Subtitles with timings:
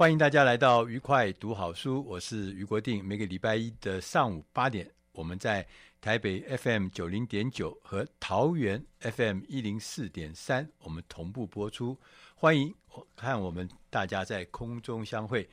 [0.00, 3.04] 欢迎大家来到愉快读好书，我是余国定。
[3.04, 5.66] 每个礼拜一的上午八点，我们在
[6.00, 11.94] 台北 FM 九零点九和桃园 FM 一零四点三，我们同步播出。
[12.34, 15.46] 欢迎我看我们大家在空中相会。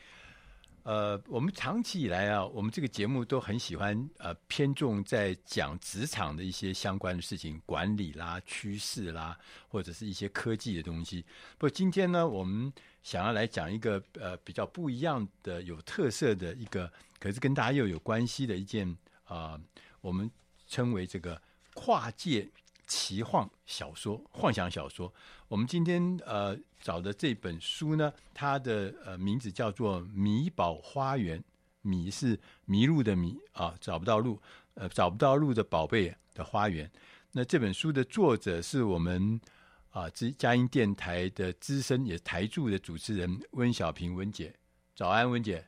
[0.87, 11.25] 呃，我们长期以来啊，我们这个节目都很喜欢呃偏重在讲职场的一些相关的事情，管理啦、趋势啦，或者是一些科技的东西。
[11.57, 12.71] 不过今天呢，我们
[13.03, 19.59] 想要来讲一个呃比较不一样的、有特色的一个，可是跟大家又有关系的一件啊、
[19.99, 20.31] 我们
[20.69, 21.41] 称为这个
[21.73, 22.47] 跨界
[22.85, 25.13] 奇幻小说、幻想小说。
[25.47, 26.57] 我们今天呃。
[26.79, 31.37] 找的这本书呢，它的呃名字叫做《迷宝花园》，
[31.81, 34.39] 迷是迷路的迷啊，找不到路，
[34.75, 36.89] 呃，找不到路的宝贝的花园。
[37.31, 39.41] 那这本书的作者是我们
[39.89, 44.53] 啊，之佳音电台的资深也台柱的主持人温小平温姐。
[44.95, 45.65] 早安，温姐。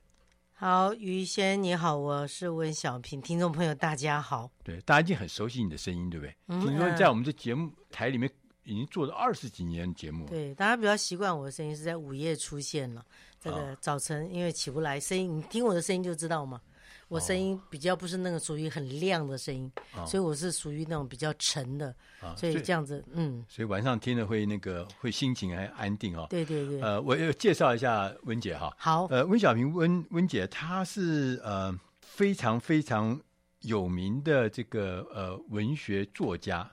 [0.54, 4.50] 好，于先你好，我是温小平，听众朋友大家好。
[4.64, 6.36] 对，大家已经很熟悉你的声音，对不对？
[6.48, 8.30] 嗯，听说在我们这节目台里面。
[8.70, 13.04] 已经做了二十几年节目，对，大家比较习惯我的声音是在午夜出现了。
[13.42, 16.62] 这个早晨因为起不来，声音你听我的声音就知道嘛。
[17.08, 21.90] 我声音比较不是那个属于很亮的声音，哦、所以我是属于那种比较沉的，
[22.22, 23.44] 哦、所以这样子，嗯。
[23.50, 26.28] 所以晚上听了会那个会心情还安定哦。
[26.30, 26.80] 对对对。
[26.80, 28.72] 呃，我要介绍一下温姐哈。
[28.78, 29.08] 好。
[29.08, 33.20] 呃，温小平温温姐，她是呃非常非常
[33.62, 36.70] 有名的这个呃文学作家。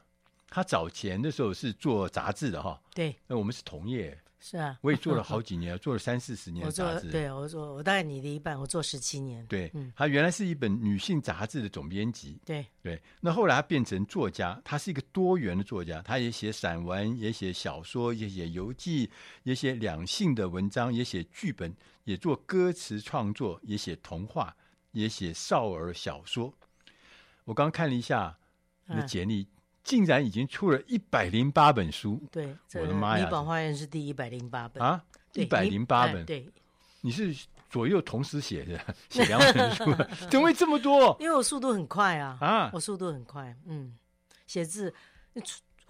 [0.48, 12.64] 他早前的时候是做杂志的哈，对，那我们是同业，是啊，我也做了好几年， 做了三四十年的杂志，对，我做我大概你的一半，我做十七年，对，嗯，他原来是一本女性杂志的总编辑，对。
[12.80, 19.10] 对，那后来他变成作家，他是一个多元的作家，他也写散文，也写小说，也写游记，
[19.42, 21.74] 也写两性的文章，也写剧本，
[22.04, 24.56] 也做歌词创作，也写童话，
[24.92, 26.54] 也写少儿小说。
[27.44, 28.38] 我刚刚看了一下
[28.86, 29.42] 你的简历。
[29.42, 29.46] 嗯
[29.86, 33.24] 竟然已经出了一百零八本书，对，我的妈呀！
[33.24, 34.82] 李宝花园是第一百零八本。
[34.82, 35.00] 啊，
[35.34, 36.50] 一百零八本，对，
[37.02, 37.32] 你是
[37.70, 39.84] 左右同时写的，写两本书，
[40.28, 41.16] 怎么会这么多？
[41.20, 43.96] 因为我速度很快啊，啊，我速度很快，嗯，
[44.48, 44.92] 写字，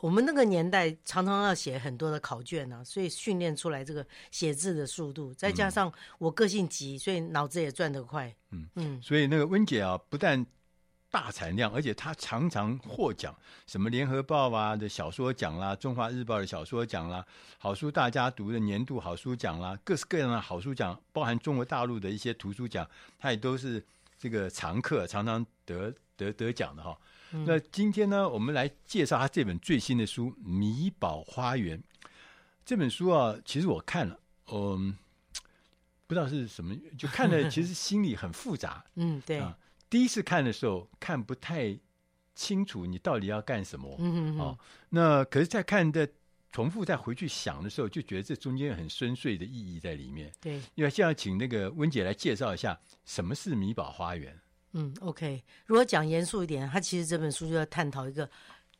[0.00, 10.44] 我们那个年代常常要写很多的考卷啊，所以训练出来这个写字的速度，再加上我个性急，所以脑子也转得快，嗯嗯，所以那个温姐啊，不但
[11.16, 13.34] 大产量，而且他常常获奖，
[13.66, 17.24] 什么联合报啊的小说奖啦，中华日报的小说奖啦，
[17.56, 22.86] 好书大家读的年度好书奖啦，各式各样的好书奖，包含中国大陆的一些图书奖，
[23.18, 23.82] 他也都是
[24.18, 26.94] 这个常客，常常得得得奖的哈。
[27.30, 31.78] 嗯、那今天呢，我们来介绍他这本最新的书《米宝花园》。
[32.62, 34.20] 这本书啊，其实我看了，
[34.52, 34.94] 嗯，
[36.06, 38.84] 不知道是什么，就看了，其实心里很复杂。
[38.96, 39.38] 嗯，对。
[39.38, 39.56] 啊
[39.88, 41.78] 第一次看的时候看不太
[42.34, 43.96] 清楚，你到底要干什么？
[43.98, 44.58] 嗯嗯哦，
[44.90, 46.08] 那可是，在看的
[46.52, 50.32] 重复再回去想的时候，就觉得这中间有很深邃的意义在里面。
[50.40, 54.38] 对，因为现在请那个温姐来介绍一下什么是米宝花园。
[54.72, 55.42] 嗯，OK。
[55.64, 58.28] 如果讲严肃一点，他其实这本书就要探讨一个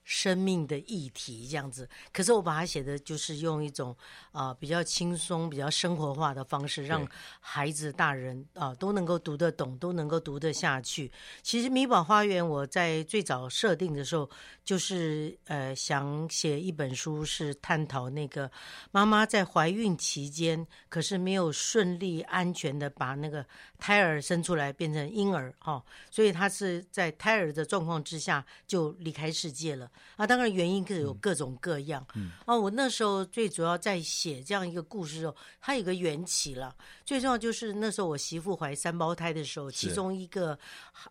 [0.08, 3.90] 生命的议题这样子，可是我把它写的就是用一种
[4.30, 7.04] 啊、呃、比较轻松、比较生活化的方式，让
[7.40, 11.10] 孩子、大人啊、呃、都能够读得懂，都能够读得下去。
[11.42, 14.30] 其实《米宝花园》我在最早设定的时候，
[14.64, 18.48] 就是呃想写一本书，是探讨那个
[18.92, 23.44] 妈妈在怀孕期间，可是没有顺利安全的把那个
[23.80, 29.90] 胎儿生出来变成婴儿哈、哦，所以她是在胎儿的状况之下就离开世界了。
[30.16, 32.06] 啊，当然原因各有各种各样。
[32.14, 36.74] 嗯，啊，我那时候最主要在写这样一个故事的时候，它有个缘起了。
[37.04, 40.58] 最重要就是那时候我媳妇怀三胞胎的时候，其中一个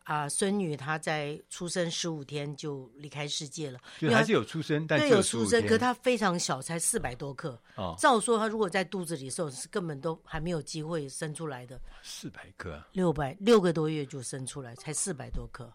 [0.03, 3.79] 啊孙女她在出生十五天就离开世界了。
[3.99, 7.59] 就还是有出生，但对有出生，可她非常小，才四百多克。
[7.75, 11.79] 哦，照说她如果在肚子里的时候是根本都还没有机会生出来的。
[12.01, 15.71] 四百克，六百六个多月就生出来，才四百多克。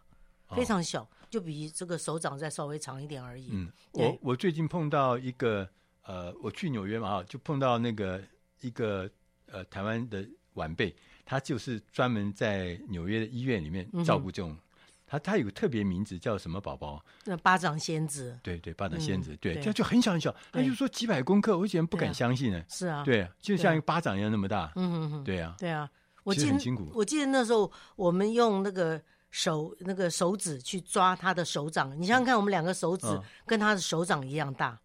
[0.56, 3.50] 非常小，就比这个手掌再稍微长一点而已。
[3.52, 5.68] 嗯，我我最近碰到一个
[6.02, 8.20] 呃，我去纽约嘛哈，就碰到那个
[8.60, 9.08] 一个
[9.46, 10.94] 呃台湾的晚辈，
[11.24, 14.58] 他就是专门在纽约的医院里面照顾这种，嗯、
[15.06, 17.04] 他他有个特别名字叫什么宝宝？
[17.24, 18.38] 那巴掌仙子。
[18.42, 22.62] 对对，巴掌仙子，嗯、对，这就很小很小，他就说几百公克，我以前不敢相信呢。
[22.68, 24.72] 是啊，对，就像一个巴掌一样那么大。
[24.74, 25.88] 嗯嗯嗯，对啊，对啊，
[26.24, 26.90] 我记得很辛苦。
[26.94, 29.00] 我记得那时候我们用那个。
[29.30, 33.06] 手那个手指去抓他的手掌，你想想看，我们两个手指
[33.46, 34.78] 跟他的手掌一样大，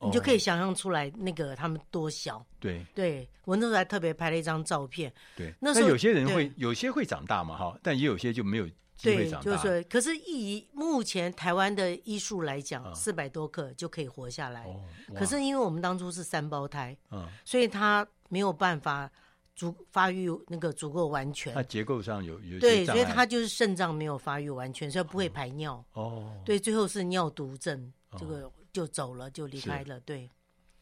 [0.00, 2.44] 嗯、你就可以想象出来那个他们多小。
[2.60, 5.12] 对，对我那时候还特别拍了一张照片。
[5.34, 9.44] 对，那时候有些人会有些会长大嘛，哈，但也有些就没有机会长大。
[9.44, 14.64] 对，就是说，可是以目前台湾的医术来讲，四百、嗯、多克就可以活下来。
[14.64, 14.84] 哦、
[15.16, 19.10] 可是因为我们当初是三胞胎，嗯，所以他没有办法。
[19.58, 25.84] 足发育那个足够完全，它结构上有有对，所以它就是肾脏没有发育完全，所以不会排尿。
[25.94, 29.98] 哦，对，最后是尿毒症，这个就走了，就离开了。
[29.98, 30.30] 对，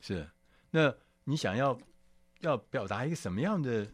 [0.02, 0.28] 是。
[0.70, 0.94] 那
[1.24, 1.76] 你想要
[2.40, 3.88] 要表达一个什么样的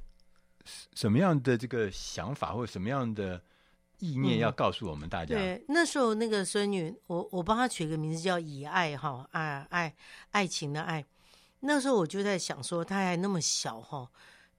[0.97, 3.41] 什么样的这个想法，或者什么样的
[4.01, 5.37] 意念，要告诉我们大家？
[5.37, 9.95] 对，那时候那个孙女，我我帮她取个名字叫以爱哈，爱爱
[10.33, 11.07] 爱情的爱。
[11.61, 14.11] 那时候我就在想说，她还那么小哈。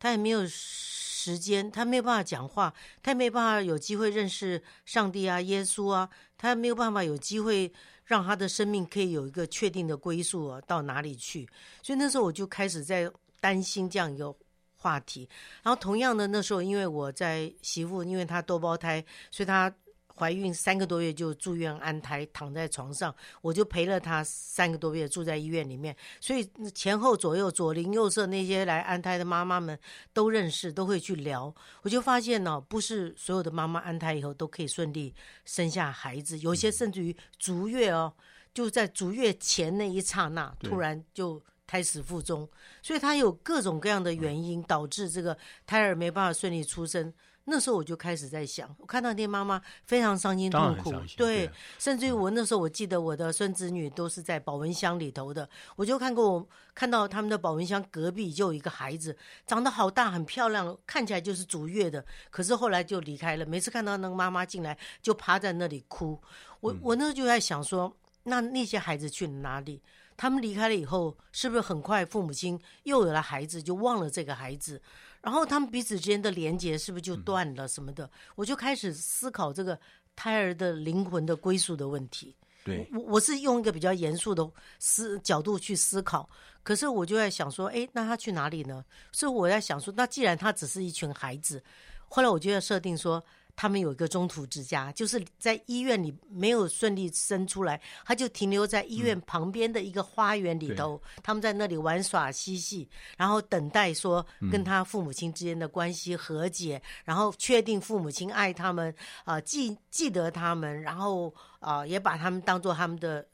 [0.04, 7.72] 他也没有时间，他没有办法讲话，他也没有办法有机会认识上帝啊、耶稣啊，他没有办法有机会
[8.04, 11.48] 让他的生命可以有一个确定的归宿啊，到哪里去？
[11.82, 13.10] 所以那时候我就开始在
[13.40, 14.36] 担心这样一个
[14.76, 15.30] 话题。
[15.62, 19.02] 然后同样的，那时候因为我在媳妇，因为她多胞胎，
[19.32, 19.74] 所以她。
[20.16, 25.96] 怀孕三个多月就住院安胎，躺在床上，我就陪了她三个多月，住在医院里面。
[26.22, 29.78] 所以前后左右、左邻右舍那些来安胎的妈妈们
[30.14, 31.54] 都认识，都会去聊。
[31.82, 35.14] 我就发现呢，不是所有的妈妈安胎以后都可以顺利
[35.46, 38.14] 生下孩子，有些甚至于足月哦，
[38.54, 42.48] 就在足月前那一刹那，突然就胎死腹中。
[42.84, 47.12] 所以它有各种各样的原因导致这个胎儿没办法顺利出生。
[47.46, 63.46] 那时候我就开始在想，我看到那些妈妈非常伤心痛苦，对，对甚至于我那时候我记得我的孙子女都是在保温箱里头的，我就看过我看到他们的保温箱隔壁就有一个孩子，长得好大很漂亮，看起来就是足月的，可是后来就离开了。
[63.46, 66.18] 每次看到那个妈妈进来，就趴在那里哭。
[66.62, 67.94] 我我那时候就在想说，
[68.24, 69.82] 那那些孩子去了哪里？
[70.16, 74.82] 他们离开了以后，是不是很快父母亲又有了孩子，就忘了这个孩子？
[75.24, 78.06] 然后他们彼此之间的连接是不是就断了什么的？
[78.06, 79.80] 嗯、我就开始思考这个
[80.16, 82.36] 胎儿的灵魂的归宿的问题。
[82.64, 86.30] 对，我我是用一个比较严肃的思角度去思考，
[86.62, 88.86] 可是我就在想说，哎，那他去哪里呢？
[89.12, 91.64] 所以我在想说，那既然他只是一群孩子，
[92.08, 93.24] 后来我就要设定说。
[93.56, 101.02] 他们有一个中途之家，就是在医院里没有顺利生出来，他就停留在医院旁边的一个花园里头。
[101.16, 108.94] 嗯、他们在那里玩耍嬉戏，然后等待说跟他父母亲之间的关系和解，嗯、然后确定父母亲爱他们
[109.24, 111.30] 啊、呃，记记得他们，然后
[111.60, 113.26] 啊、呃、也把他们当做他们的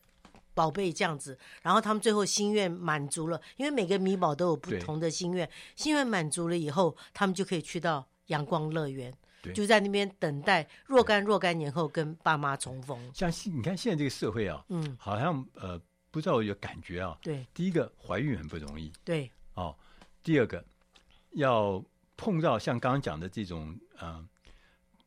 [0.54, 1.38] 宝贝这样子。
[1.62, 9.14] 然后他们最后心愿满足了，因为每个米宝都有不同的心愿，心愿满足了以后，他们就可以去到阳光乐园。
[9.42, 12.98] 对就在那边等待若干若干年后跟爸妈重逢。
[13.14, 15.80] 像你看现在这个社会啊，嗯，好像呃
[16.12, 17.18] 不知道有感觉啊。
[17.22, 18.92] 对，第一个怀孕很不容易。
[19.04, 19.76] 对，哦，
[20.24, 20.64] 第二个
[21.32, 21.84] 要
[22.18, 24.28] 碰到像刚刚讲的这种呃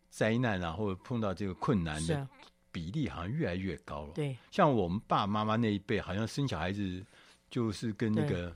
[0.09, 2.29] 灾难啊，或者碰到这个困难的
[2.71, 4.12] 比例好像越来越高了。
[4.15, 7.05] 对，像我们爸爸妈妈那一辈，好像生小孩子
[7.51, 8.55] 就是跟那个。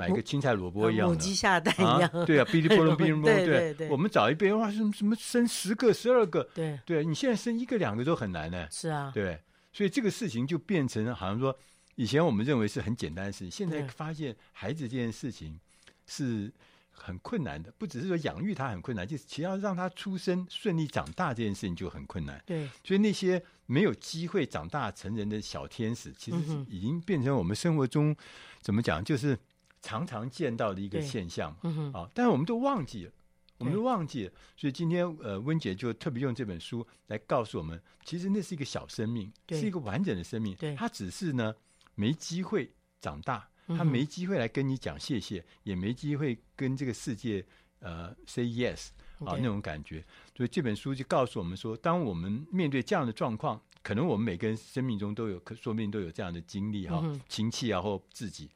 [0.00, 3.88] 买一个青菜萝卜一样的，母鸡下蛋一样，对啊， 哔哩啵隆，哔哩啵隆，对对对。
[3.90, 7.04] 我们找一辈哇，什么什么生十个、十二个，对对。
[7.04, 8.66] 你现在生一个、两个都很难呢。
[8.70, 9.38] 是啊，对。
[9.72, 11.56] 所以这个事情就变成好像说，
[11.94, 15.60] 以前我们认为是很简单的事情，现在发现孩子这件事情
[16.06, 16.52] 是
[16.90, 22.42] 很困难的，不只是说养育他很困难，就其实要让他出生顺利长大这件事情就很困难。
[22.44, 26.38] 对，所以那些没有机会长大成人的小天使，其实
[26.68, 28.14] 已经变成我们生活中
[28.60, 29.38] 怎么讲，就是
[29.82, 31.56] 常常见到的一个现象。
[31.62, 33.12] 嗯哼，啊，但是我们都忘记了。
[33.58, 40.56] 我们都忘记了，所以今天呃，温姐就特别用这本书来告诉我们，其实那是一个小生命，是一个完整的生命。
[40.56, 41.54] 对，他只是呢
[41.94, 42.72] 没机会
[43.02, 47.44] 长大，他没机会来跟你讲谢谢，嗯、也没机会跟这个世界
[47.80, 50.02] 呃 say yes 啊那种感觉。
[50.34, 58.50] 所以这本书就告诉我们说，当我们面对这样的状况，可能我们每个人生命中都有，可说不定都有这样的经历哈、哦，嗯、亲戚啊或自己，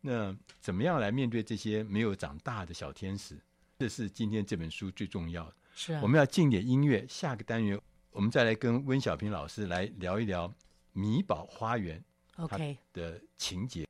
[0.00, 3.36] 那怎么样来面对这些没有长大的小天使？
[3.78, 5.54] 这是今天这本书最重要的。
[5.74, 7.04] 是啊，我们要进点音乐。
[7.08, 10.48] 下个单元，我们再来跟温小平老师来聊一聊
[10.92, 11.98] 《米宝花园》
[12.44, 13.87] OK 的情节。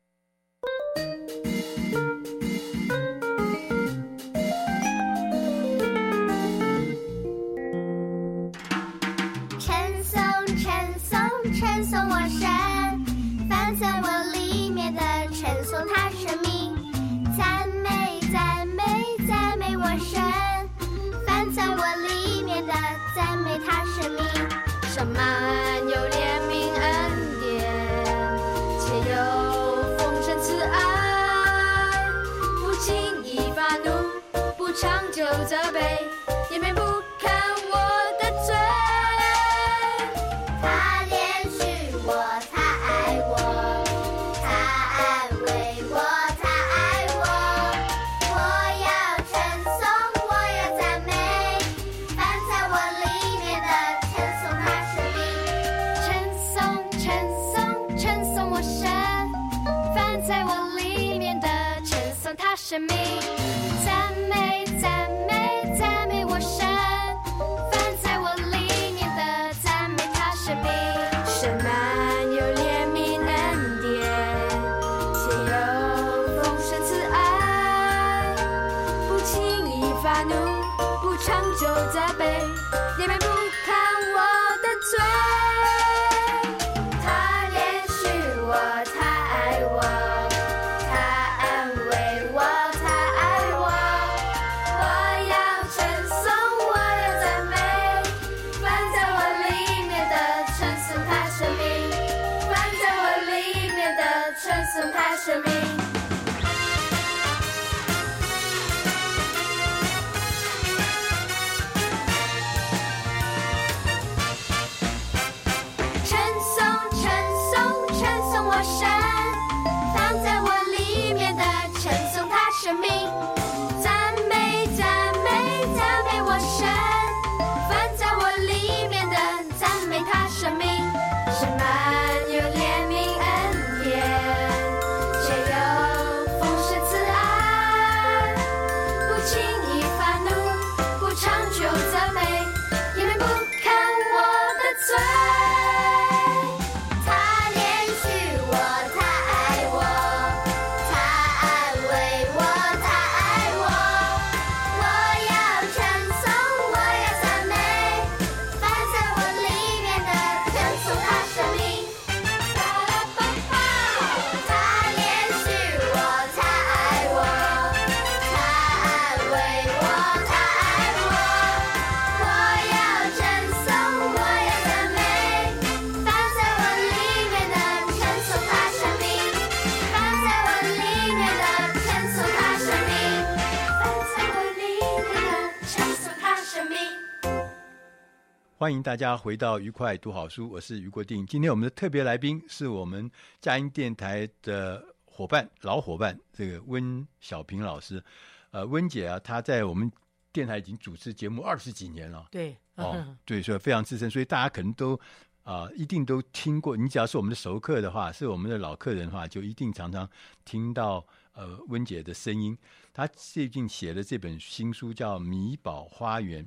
[188.59, 191.25] 欢迎大家回到愉快读好书，我是于国定。
[191.25, 193.09] 今天我们的特别来宾是我们
[193.41, 198.03] 佳音电台的伙伴、老伙伴，这个温小平老师。
[198.51, 199.89] 呃，温姐啊，她在我们
[200.33, 202.27] 电台已经主持节目二十几年了。
[202.33, 204.97] 对，哦， 对，所以非常资深，所以大家可能都
[205.45, 206.77] 啊、呃，一定都听过。
[206.77, 210.11] 你只要是我们的熟客的话，是我们的老客人的话，就一定常常
[210.45, 212.59] 听到呃温姐的声音。
[212.93, 216.45] 她最近写的这本新书叫《米宝花园》。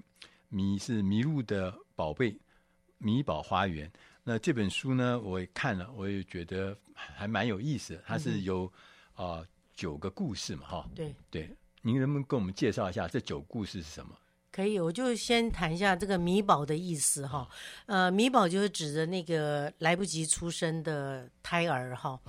[0.51, 2.37] 米是迷路的宝贝，
[2.97, 3.89] 迷宝花园。
[4.21, 8.03] 那这本书呢，我也看了，我也觉得还蛮有意思的。
[8.05, 8.65] 它是有
[9.13, 10.89] 啊、呃、九个故事嘛，哈。
[10.93, 11.49] 对对，
[11.81, 14.11] 您能不能跟我们介绍一下这九故事是什么？
[14.51, 17.49] 可以，我就先谈一下这个米宝的意思哈。
[17.85, 22.19] 呃，米宝就是指着那个来不及出生的胎儿哈。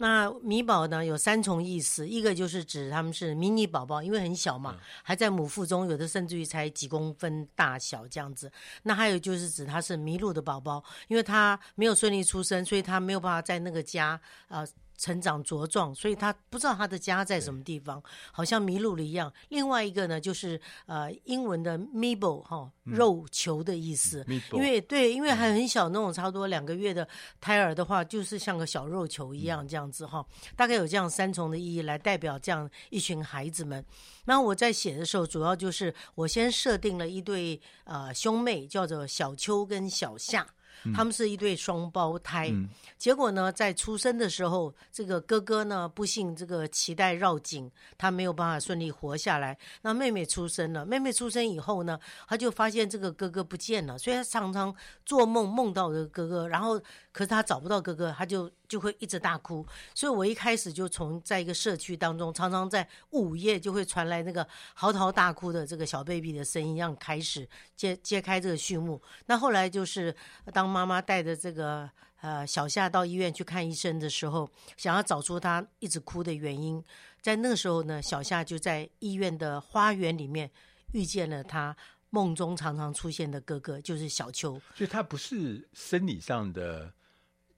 [0.00, 8.50] 那米宝呢有三重意思，一个就是指他们是迷你宝宝，因为很小嘛，还在母腹中，有的甚至于才几公分大小这样子。
[8.84, 14.66] 那还有就是指他是迷路的宝宝，因为他没有顺利出生，所以他没有办法在那个家呃。
[15.00, 19.32] 成长茁壮，所以他不知道他的家在什么地方，好像迷路了一样。
[19.48, 24.22] 另外一个呢，就是呃，英文的 meeble 哈，肉球的意思。
[24.28, 27.08] 嗯、因为对，因为还很小那种，差不多两个月的
[27.40, 30.22] 胎儿的话，就是像个小肉球一样这样子哈。
[30.54, 33.82] 大概有这样三重的意义来代表这样一群孩子们。
[34.26, 40.46] 那我在写的时候，主要就是我先设定了一对呃兄妹，叫做小秋跟小夏。
[40.94, 42.68] 他们是一对双胞胎，嗯，
[42.98, 49.56] 结果呢，在出生的时候，这个哥哥呢不幸这个脐带绕颈，他没有办法顺利活下来。
[49.82, 56.78] 那妹妹出生了，妹妹出生以后呢，他就发现这个哥哥不见了，所以他常常做梦梦到这个哥哥，然后
[57.12, 58.50] 可是他找不到哥哥，他就。
[58.70, 69.02] 就会一直大哭，所以我一开始就从在一个社区当中，常常在午夜就会传来那个嚎啕大哭的这个小 baby 的声音，让开始揭揭开这个序幕。
[69.26, 70.14] 那后来就是
[70.52, 76.80] 当妈妈带着这个呃小夏到医院去看医生的时候，想要找出他一直哭的原因，
[77.20, 80.48] 在那个时候呢，小夏就在医院的花园里面
[80.92, 81.76] 遇见了他
[82.10, 84.52] 梦中常常出现的哥哥，就是小秋。
[84.76, 86.92] 所以他不是生理上的。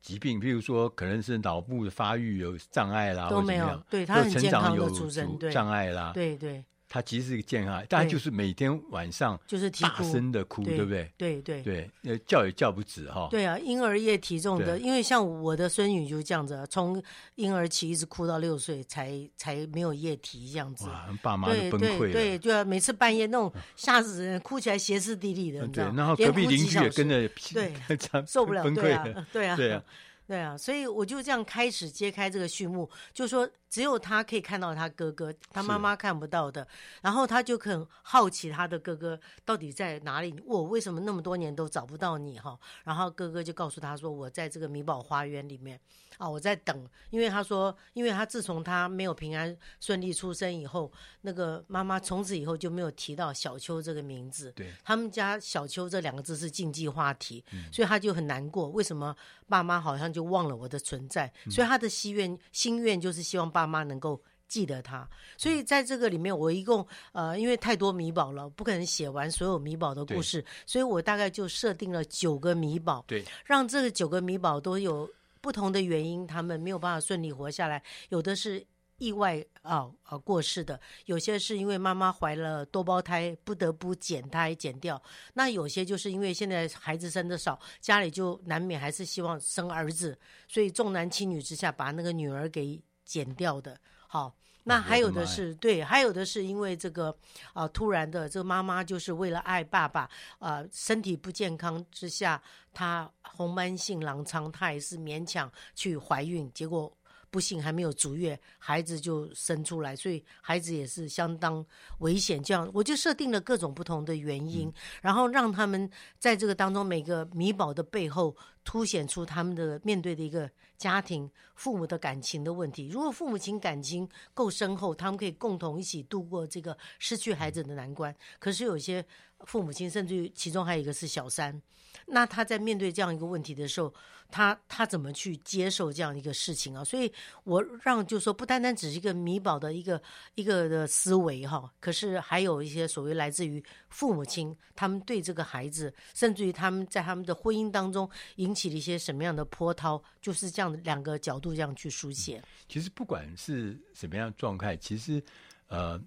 [0.03, 6.65] 疾病，譬如说，可能是脑部的发育有障碍啦，都没有，对他很健康的出生，对障碍啦，对对。
[6.93, 11.11] 他其实是一个健康，但就是每天晚上就是大声的哭，对不对？
[11.17, 13.29] 对对对，呃，叫也叫不止哈。
[13.31, 17.03] 对啊，婴儿液体重的，因为像我的孙女就这样子，从
[17.37, 20.85] 婴儿期一直哭到六岁，才才没有液体这样子。
[20.85, 22.13] 哇，爸妈都崩溃了。
[22.13, 25.95] 对对，就要每次半夜那种吓死人，哭起来歇斯底里的，你知道吗？
[25.97, 27.73] 然后隔壁邻居也跟着，对，
[28.29, 29.83] 受不了，对啊，对啊，对啊。
[30.25, 36.69] 对啊，所以我就这样开始揭开这个序幕，就说只有他可以看到他哥哥，他妈妈看不到的。
[37.01, 42.59] 然后他就很好奇他的哥哥到底在哪里，我为什么那么多年都找不到你哈？
[42.85, 45.81] 然后哥哥就告诉他说，我在这个米宝花园里面
[46.19, 54.53] 啊，我在等，因为他说，因为他自从他没有平安顺利出生以后，那个妈妈从此以后就没有提到小秋这个名字。
[54.53, 60.33] 对，他们家小秋这两个字是禁忌话题，嗯，所以他就很难过，为什么爸妈好像就。
[60.33, 65.09] 忘了我的存在，所以他的心愿心愿就是希望爸妈能够记得他。
[65.37, 75.09] 所以在这个里面，我一共呃，因为太多米宝了，不可能写完所有米宝的故事，所以我大概就设定了九个米宝，对，让这个九个米宝都有
[75.41, 78.67] 不同的原因，他们没有办法顺利活下来，有的是。
[78.99, 85.03] 意外啊啊过世的，有些是因为妈妈怀了多胞胎，不得不减胎减掉。
[85.35, 93.79] 那有些就是因为现在孩子生的少，家里就难免还是希望生儿子，所以重男轻女之下把那个女儿给剪掉的。
[94.07, 94.35] 好，
[94.65, 97.17] 那还有的是对，还有的是因为这个
[97.53, 106.93] 啊突然的，这个妈妈就是为了爱爸爸啊，身体不健康之下，她红斑性狼疮，她也是勉强去怀孕，结果。
[107.33, 111.65] 不幸还没有足月，孩子就生出来，所以孩子也是相当
[112.01, 112.43] 危险。
[112.43, 122.89] 这样我就设定了各种不同的原因，嗯、然后让他们在这个当中每个米宝的背后凸显出他们的面对的一个家庭父母的感情的问题。
[122.89, 128.15] 如果父母亲感情够深厚，他们可以共同一起度过这个失去孩子的难关。
[128.39, 129.03] 可是有些
[129.47, 131.61] 父母亲，甚至于其中还有一个是小三。
[132.07, 133.93] 那他在面对这样一个问题的时候，
[134.29, 136.83] 他他怎么去接受这样一个事情啊？
[136.83, 137.11] 所以
[137.45, 140.03] 我让就是说，不单单只是一个米宝的一个
[140.35, 152.43] 一个的思维哈，可是还有一些所谓来自于父母亲，他们对这个孩子，甚至于他们在他们的婚姻当中引起了一些什么样的波涛，就是这样两个角度这样去书写。
[152.69, 155.23] 其实不管是什么样状态，其实
[155.69, 156.01] 呃，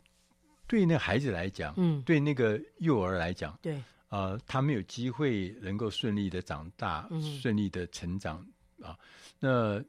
[0.67, 3.81] 对那个孩子来讲，嗯，对那个幼儿来讲，对。
[4.09, 8.45] 呃，他没有机会能够顺利的长大，嗯、顺利的成长
[8.81, 8.97] 啊。
[9.39, 9.83] 那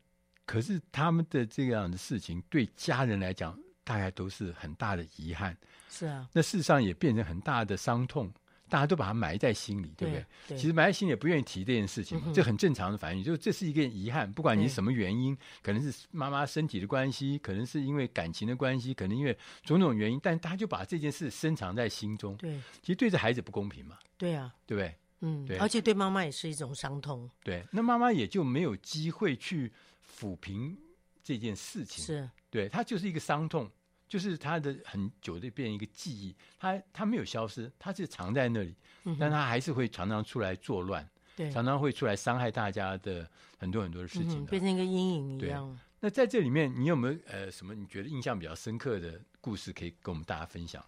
[0.45, 5.57] 可是他们的这样的事情，对家人来讲，大概都是很大的遗憾。
[5.89, 8.33] 是啊，那事实上也变成很大的伤痛。
[8.69, 10.27] 大家都把它埋在心里，对不对？
[10.49, 13.23] 对，其实埋在心里也不愿意提这件事情，嗯，这很正常的反应。
[13.23, 22.37] 就这是一个遗憾，不管你是什么原因，可能是妈妈身体的关系，可能是因为感情的关系，可能因为种种原因，但他就把这件事深藏在心中。
[22.37, 23.99] 对，其实对这孩子不公平嘛。
[24.17, 24.95] 对啊，对不对？
[25.21, 27.31] 嗯，对，而且对妈妈也是一种伤痛。
[27.43, 29.73] 对，那妈妈也就没有机会去
[30.19, 30.77] 抚平
[31.23, 32.05] 这件事情。
[32.05, 33.71] 是，对，它就是一个伤痛。
[34.09, 45.79] 就是他的很久的变一个记忆，他他没有消失，他是藏在那里，嗯、但他还是会常常出来作乱，对，常常会出来伤害大家的很多很多的事情、嗯，变成一个阴影一样。
[46.01, 50.85] 那在这里面，你有没有呃什么你觉得印象比较深刻的故事可以跟我们大家分享？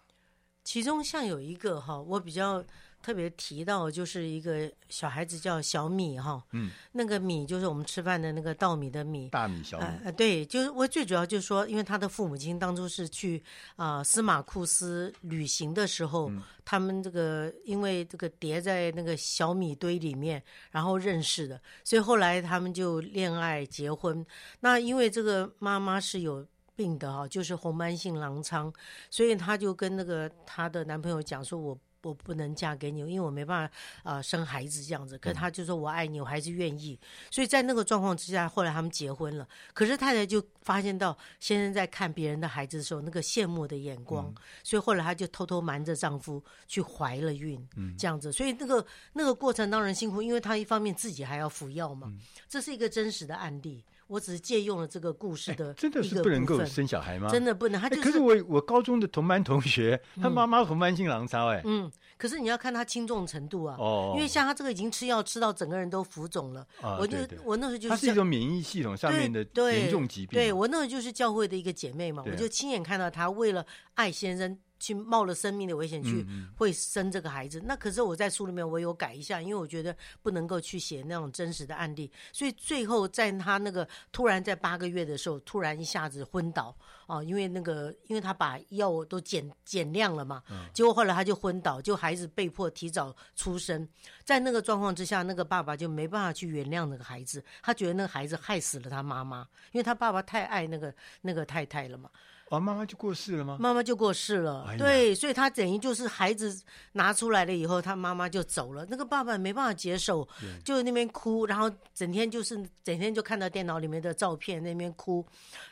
[0.63, 2.63] 其中像有一个哈，我比较。
[3.01, 13.41] 特别提到就是一个小孩子叫小米哈，嗯，那个米就是我们吃饭的那个稻米的米，大米小米，呃，对，就是我最主要就是说，因为他的父母亲当初是去
[13.75, 24.25] 啊、呃、司马库斯旅行的时候，嗯、他们这个因为这个叠在那个小米堆里面，然后认识的，所以后来他们就恋爱结婚。
[24.59, 28.71] 那因为这个妈妈是有病的哈，就是红斑性狼疮，
[29.09, 31.77] 所以她就跟那个她的男朋友讲说，我。
[32.01, 35.17] 我不能嫁给你，因为我没办法啊、呃、生孩子这样子。
[35.17, 36.99] 可是他就说我爱你，我还是愿意。
[37.29, 39.47] 所以在那个状况之下，后来他们结婚了。
[39.73, 48.31] 可是太太就发现到先生在看别人的孩子的时候，那个羡慕的眼光，嗯、所以后来她就偷偷瞒着丈夫去怀了孕，嗯、这样子。
[48.31, 52.07] 所以那个那个过程当然辛苦，因为她一方面自己还要服药嘛。
[52.09, 53.83] 嗯、这是一个真实的案例。
[54.09, 57.29] 我只是借用了这个故事的、欸，真的是不能够生小孩吗？
[57.29, 57.79] 真的不能。
[57.79, 63.75] 他就是、欸、可是我我高中的同班同学，他妈妈同班性狼疮、嗯，可是你要看他轻重程度啊。
[63.77, 64.13] 哦。
[64.15, 66.65] 因为像他这个已经吃药吃到整个人都浮肿了。
[66.81, 67.89] 哦、我就对对我那时候就是。
[67.89, 70.37] 他是一种免疫系统上面的严重疾病。
[70.37, 74.57] 对，对我那时候就是教会的一个姐妹嘛，我就亲眼看到他为了爱先生。
[74.79, 86.75] 去冒了生命的危险去会生这个孩子，那可是我在书里面我有改一下，因为我觉得不能够去写那种真实的案例，所以最后在他那个突然在八个月的时候突然一下子昏倒。
[87.09, 90.43] 啊，因为那个因为他把药都减减量了嘛，
[90.75, 93.89] 结果后来他就昏倒，就孩子被迫提早出生，
[94.23, 99.39] 在那个状况之下，那个爸爸就没办法去原谅那个孩子，他觉得那个孩子害死了他妈妈，
[99.71, 102.11] 因为他爸爸太爱那个那个太太了嘛。
[102.49, 103.57] 啊，妈妈就过世了吗？
[103.59, 106.59] 妈妈就过世了，哎、对，所以他等于就是孩子
[106.93, 110.49] 拿出来了以后，他妈妈就走了，那个爸爸没办法接受，对。
[110.65, 115.23] 就那边哭，然后整天就是整天就看到电脑里面的照片那边哭，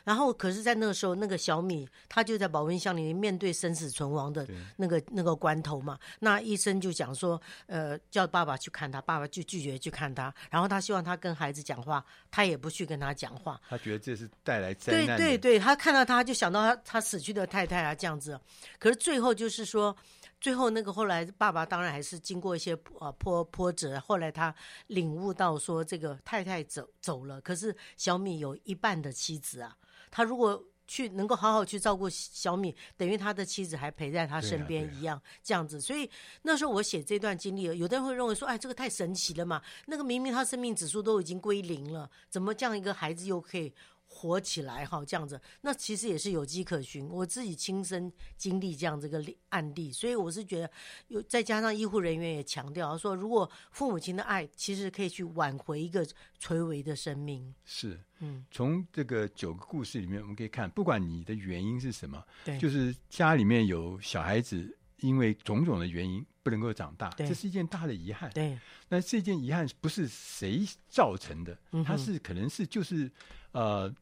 [0.04, 16.67] 然后可是，在那个时候，那个小米他就在保温箱里面面对生死存亡的那个那个关头嘛，那医生就讲说，呃，叫爸爸去看他，爸爸就拒绝去看他，然后他希望他跟孩子讲话，他也不去跟他讲话，他觉得这是带来灾难，对对对，他看到他就想到。
[16.68, 18.38] 他他死去的太太啊，这样子，
[18.78, 19.96] 可是最后就是说，
[20.38, 24.54] 最后那个后来爸爸当然还是经过一些呃波波折，后来他
[24.88, 29.74] 领悟到说，这个太太走走了，可是小米有一半的妻子啊，
[30.10, 35.80] 他如果去能够好好去照顾小米，等于他的妻子还陪在他身边一样，这样子。
[35.80, 36.10] 所以
[36.42, 43.74] 那时候我写这段经历，有的人会认为说，哎，这个太神奇了嘛，那个明明他生命指数都已经归零了，怎么这样一个孩子又可以？
[44.10, 47.06] 活起来哈，这样子，那其实也是有迹可循。
[47.08, 50.70] 我自己亲身经历这样这个案例，所以我是觉得
[51.08, 56.04] 有再加上医护人员也强调说，如果父母亲的爱其实可以去挽回一个
[56.38, 57.54] 垂危的生命。
[57.64, 68.30] 是，嗯，从这个九个故事里面，我们可以看，不管你的原因是什么，对，就是家里面有小孩子因为种种的原因不能够长大，这是一件大的遗憾。
[68.32, 68.58] 对，
[68.88, 73.10] 那这件遗憾不是谁造成的，它是可能是就是。
[73.52, 73.92] 呃，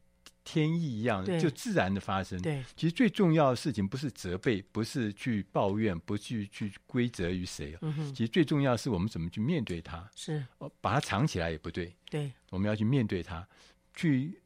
[0.43, 2.39] 天意一样，就自然的发生。
[2.41, 7.75] 对，其实最重要的事情不是责备，不是去抱怨，不去去归责于谁。
[7.81, 10.05] 嗯哼，其实最重要的是我们怎么去面对它。
[10.13, 10.45] 是，
[10.81, 11.95] 把它藏起来也不对。
[12.09, 13.47] 对，我们要去面对它，
[13.95, 14.37] 去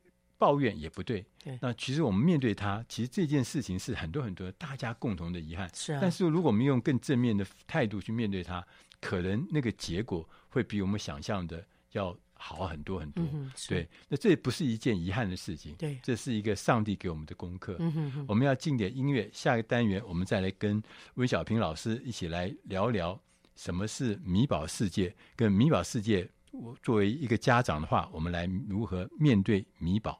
[0.41, 1.23] 抱怨也不对。
[1.43, 5.69] 对，那其实我们面对它，其实这件事情是很多很多大家共同的遗憾。
[5.73, 8.65] 是啊，但是如果我们用更正面的态度去面对它，
[8.99, 12.17] 可能那个结果会比我们想象的要。
[12.43, 17.75] 好很多很多，嗯、对，那这也不是一件遗憾的事情，对，这是一个上帝给我们的功课。
[17.77, 20.81] 嗯、哼哼我们要进点音乐，下一个单元我们再来跟
[21.13, 23.21] 温小平老师一起来聊聊
[23.55, 30.19] 什么是米宝世界，跟米宝世界，我作为一个家长的话，我们来如何面对米宝。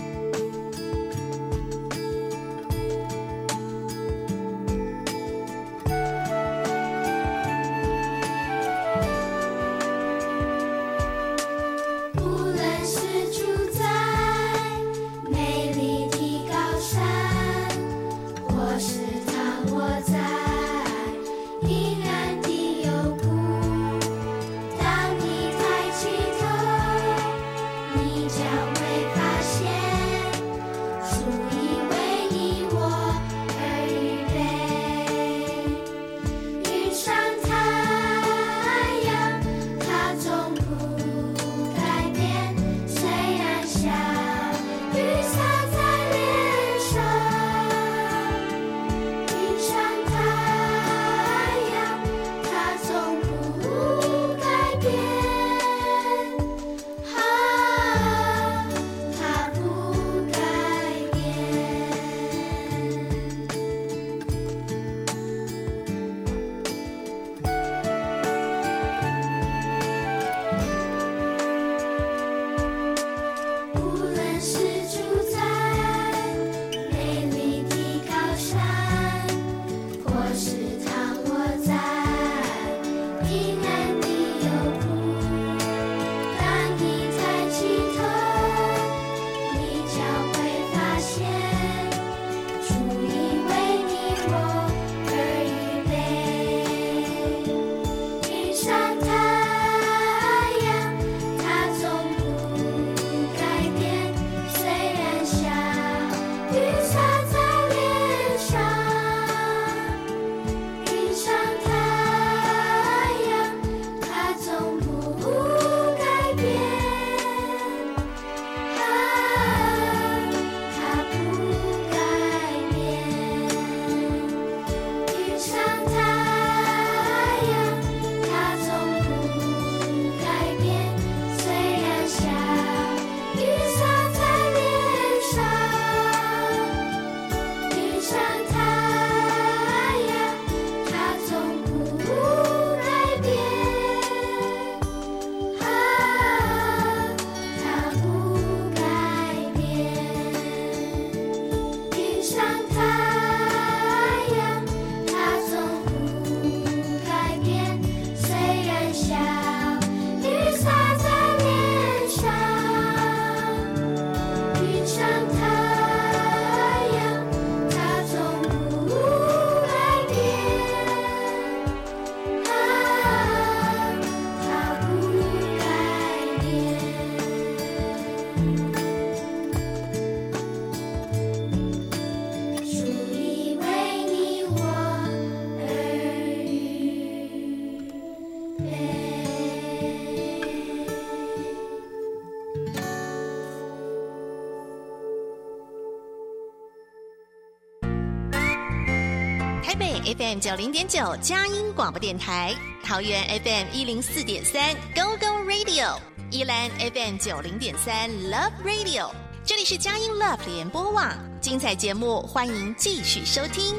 [200.21, 202.53] FM 九零点九佳音广播电台，
[202.83, 205.97] 桃园 FM 一零四点三 Go Go Radio，
[206.29, 209.11] 宜兰 FM 九零点三 Love Radio，
[209.43, 213.73] 这里是佳音 Love 联播网，精彩节目欢迎继续收听。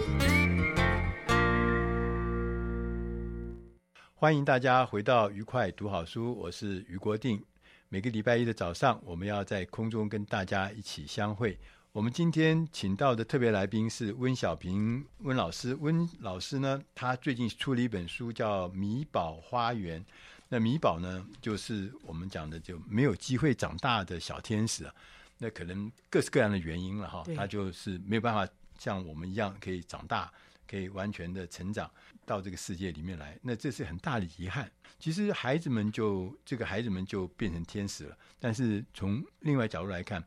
[4.17, 7.41] 欢迎大家回到愉快读好书，我是于国定。
[7.89, 11.57] 每个礼拜一的早上，我们要在空中跟大家一起相会。
[11.93, 15.75] 我们今天请到的特别来宾是温小平温老师。
[15.75, 20.01] 温老师呢，他最近出了一本书，叫《米宝花园》。
[20.49, 24.95] 那米宝呢，就是我们讲的就没有机会长大的小天使啊。
[25.37, 30.33] 那可能各式各样的原因了哈，他就是没有办法像我们一样可以长大，
[30.67, 31.91] 可以完全的成长
[32.25, 33.39] 到这个世界里面来。
[33.43, 34.71] 那这是很大的遗憾。
[34.99, 40.25] 其实孩子们就这个孩子们就变成天使了，但是从另外角度来看。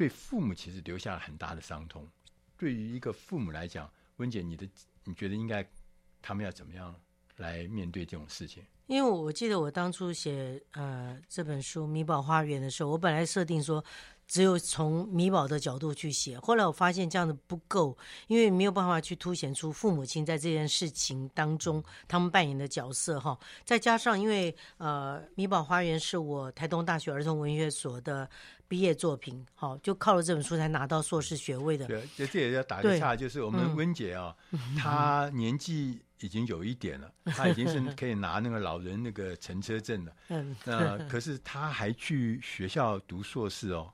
[0.00, 2.08] 对父母其实留下了很大的伤痛。
[2.56, 4.66] 对于一个父母来讲，温姐，你的
[5.04, 5.62] 你觉得应该
[6.22, 6.94] 他们要怎么样
[7.36, 8.64] 来面对这种事情？
[8.86, 13.84] 因为我记得我当初写呃这本书《米宝花园》的时候，我本来设定说。
[14.30, 23.36] 只有从米宝的角度去写，后来我发现这样的不够，因为没有办法去凸显出父母亲在这件事情当中他们扮演的角色哈。
[23.64, 28.30] 再加上因为呃，米宝花园是我台东大学儿童文学所的
[28.68, 31.86] 毕业作品，好，就靠了这本书才拿到硕士学位的。
[31.86, 34.32] 对，这这也要打个岔，就是我们温姐啊，
[34.78, 40.12] 她、嗯、年纪已经有一点了，她已经是 可以拿那个老人那个乘车证了。
[40.28, 43.92] 嗯，那 可是她还去学校读硕士哦。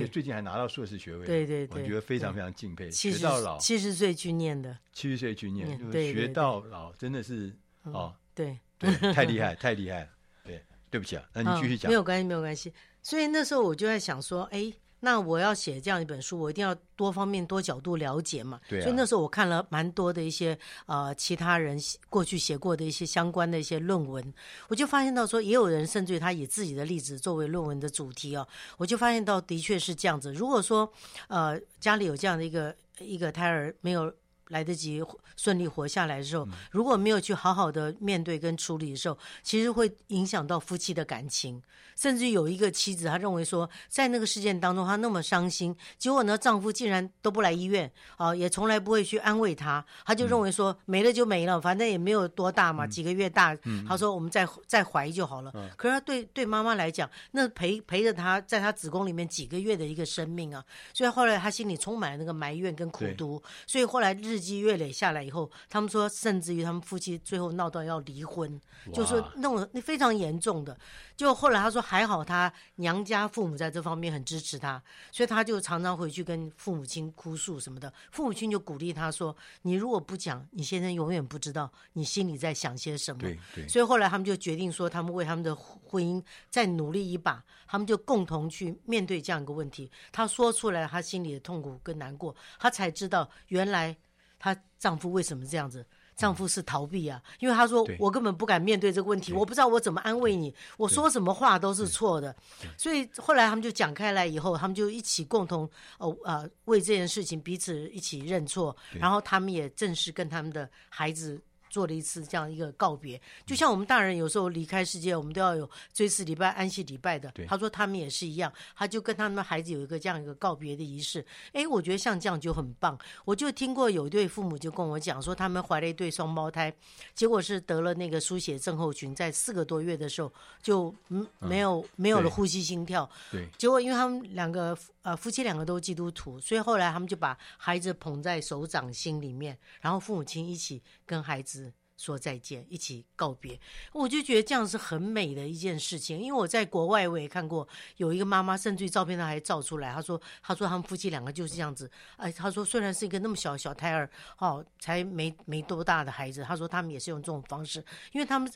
[0.00, 2.90] 对，最近还拿到硕士学位，对对对，我觉得非常非常敬佩。
[2.90, 10.08] 学到老，七十岁去念的，七十岁去念，就是学到老，真的是哦，对对，太厉害，太厉害了。
[10.44, 11.90] 对，对不起啊，那你继续讲。
[11.90, 12.72] 没有关系，没有关系。
[13.02, 14.72] 所以那时候我就在想说，哎。
[15.04, 18.60] 那我要写这样一本书，我一定要多方面、多角度了解嘛。
[18.68, 18.82] 对啊。
[18.82, 21.76] 所以那时候我看了蛮多的一些呃其他人
[22.08, 24.32] 过去写过的一些相关的一些论文，
[24.68, 28.46] 我就发现到说，也有人甚至于他以自己的例子作为论文的主题哦。
[28.76, 30.32] 我就发现到的确是这样子。
[30.32, 30.90] 如果说
[31.26, 34.12] 呃家里有这样的一个一个胎儿没有
[34.48, 35.02] 来得及
[35.36, 41.62] 顺利活下来的时候，如果没有去好好的面对跟处理的时候，其实会影响到夫妻的感情。
[41.94, 49.84] 甚至有一个妻子，她认为说，在那个事件当中，她那么伤心，结果呢，丈夫竟然都不来医院，啊，也从来不会去安慰她。
[50.06, 53.54] 她就认为说，没了就没了，反正也没有多大嘛，几个月大。
[53.86, 55.52] 她说我们再再怀就好了。
[55.76, 63.40] 可是她对对妈妈来讲，那陪陪着她在她子宫里面几个月的一个生命啊，所以后来她心里充满了那个埋怨跟苦毒。
[63.66, 68.60] 所以后来日积月累下来以后，他们说，甚至于他们夫妻最后闹到要离婚，
[68.92, 70.78] 就说那种那非常严重的。
[71.16, 77.92] 就后来他说还好，他娘家父母在这方面很支持他，所以他就常常回去跟父母亲哭诉什么的。
[78.10, 83.68] 父母亲就鼓励他说：“你如果不讲，你先生永远不知道你心里在想些什么。”对对。
[83.68, 89.90] 所以后来他们就决定说，他们为他们的婚姻再努力一把，他们就共同去面对这样一个问题。
[90.10, 93.96] 他说出来他心里的痛苦跟难过，他才知道原来
[94.42, 95.86] 她丈夫为什么这样子。
[96.14, 102.36] 丈夫是逃避啊，因为他说我根本不敢面对这个问题，我不知道我怎么安慰你，我说什么话都是错的，
[102.76, 111.40] 所以后来他们就讲开来以后，他们就一起共同哦呃为这件事情彼此一起认错，然后他们也正式跟他们的孩子。
[111.72, 117.32] 做了一次这样一个告别，就像我们大人有时候离开世界，我们都要有追思礼拜、安息礼拜的。
[117.48, 121.24] 他说他们也是一样，他就跟他们孩子有一个这样一个告别的仪式。
[121.54, 122.98] 哎，我觉得像这样就很棒。
[123.24, 126.70] 我就听过有一对父母就跟我讲说，他们怀了一对双胞胎，
[127.14, 130.30] 结果是得了那个输血症候群，在四个多月的时候
[130.62, 130.94] 就
[131.38, 133.08] 没有、嗯、没有了呼吸心跳。
[133.30, 141.72] 对，结果因为他们两个呃夫妻两个都是基督徒，所以后来他们就把孩子捧在手掌心里面，然后父母亲一起跟孩子。
[141.94, 143.60] 说再见，一起告别，
[143.92, 146.18] 我就觉得这样是很美的一件事情。
[146.18, 151.88] 因为我在国外我也看过，有一个妈妈，甚至于照片上还照出来，她说，她说他们夫妻两个就是这样子。
[152.16, 158.52] 哎，她说虽然是一个那么小小胎儿，哦，才没没多大的孩子，她说他们也是用这种方式，因为他们。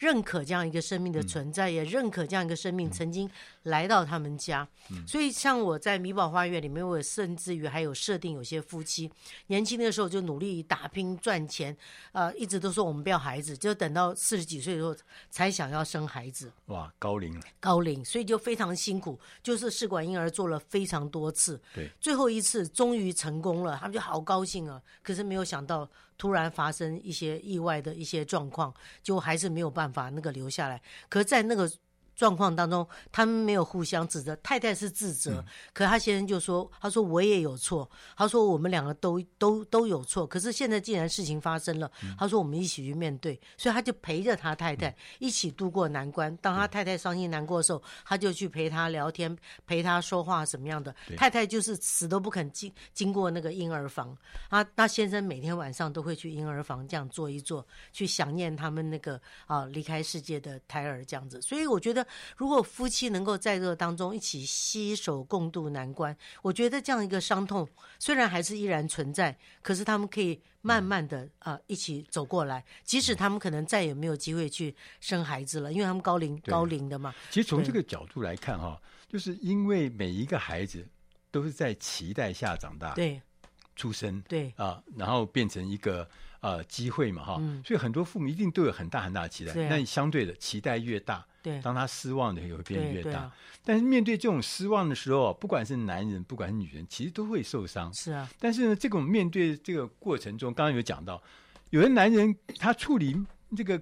[0.00, 3.30] 认可这样一个生命的存在，也认可这样一个生命曾经
[3.64, 4.66] 来到他们家。
[5.06, 9.12] 所以，像我在米宝花园里面，我甚至于还有设定，有些夫妻
[9.48, 11.76] 年轻的时候就努力打拼赚钱，
[12.12, 14.96] 呃，一直都说我们不要孩子，就等到四十几岁的时候
[15.28, 16.50] 才想要生孩子。
[16.66, 24.80] 哇，高龄了，高龄，所以就非常辛苦，就是试管婴儿做了非常多次，对，最后一次终于成功了，他们就好高兴啊。
[25.02, 25.86] 可是没有想到。
[26.20, 30.78] 突然发生一些意外的一些状况，就还是没有办法那个留下来。
[31.08, 31.66] 可在那个
[32.20, 40.24] 状状况当中，他们没有互相指责，太太是自责，嗯、可他先生就说：“他说我也有错，他说我们两个都都都有错。
[40.24, 46.36] 可是现在既然事情发生了，嗯、他说我们一起去面对，所以他就陪着他太太、嗯、一起度过难关。
[46.36, 50.94] 当他太太伤心难过的时候，他就去陪他聊天，陪他说话什么样的。
[51.16, 54.16] 太太就是死都不肯经经过那个婴儿房
[54.50, 54.64] 啊。
[54.76, 61.42] 那先生每天晚上都会去婴儿房这样坐一坐，去想念他们那个啊离开世界的胎儿这样子。
[61.42, 62.06] 所以我觉得。
[62.36, 67.68] 如果夫妻能够在这个当中一起携手共度难关，我觉得这样一个伤痛
[67.98, 72.64] 虽然还是依然存在，可是他们可以慢慢的啊、呃、一起走过来。
[72.84, 77.14] 即使他们可能再也没有机会去生孩子了，因为他们高龄高龄的嘛。
[77.30, 80.86] 其实从这个角度来看哈，就是因为每一个孩子
[81.30, 83.20] 都是在期待下长大，对，
[83.76, 86.08] 出生，对啊，然后变成一个
[86.40, 89.54] 呃机会嘛哈，嗯、所以很多父母一定都有很大很大的期待。
[89.54, 91.26] 那、啊、相对的期待越大。
[91.42, 97.90] 对，当他失望的也会变得越大，啊、但是面对这种失望的时候，不管是男人，不管是女人，其实都会受伤。
[97.94, 101.22] 是啊，但是呢，这种面对这个过程中，刚刚有讲到，
[101.70, 103.16] 有的男人他处理
[103.56, 103.80] 这个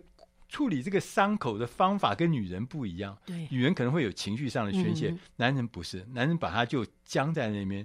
[0.48, 3.18] 处理这个伤口的方法跟女人不一样。
[3.26, 7.84] 对，女人可能会有情绪上的宣泄，嗯、男人不是，男人把他就僵在那边，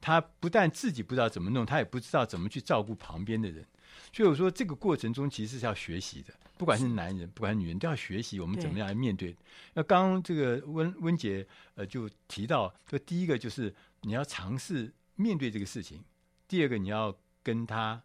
[0.00, 3.66] 他不但自己不知道怎么弄，他也不知道怎么去照顾旁边的人。
[4.12, 6.34] 所以我说，这个过程中其实是要学习的。
[6.58, 9.34] 不管是男人，不管是女人，都要学习我们怎么样来面对。
[9.72, 16.04] 那刚刚这个温温姐呃就提到，说第一个就是你要尝试面对这个事情，
[16.46, 18.02] 第二个你要跟他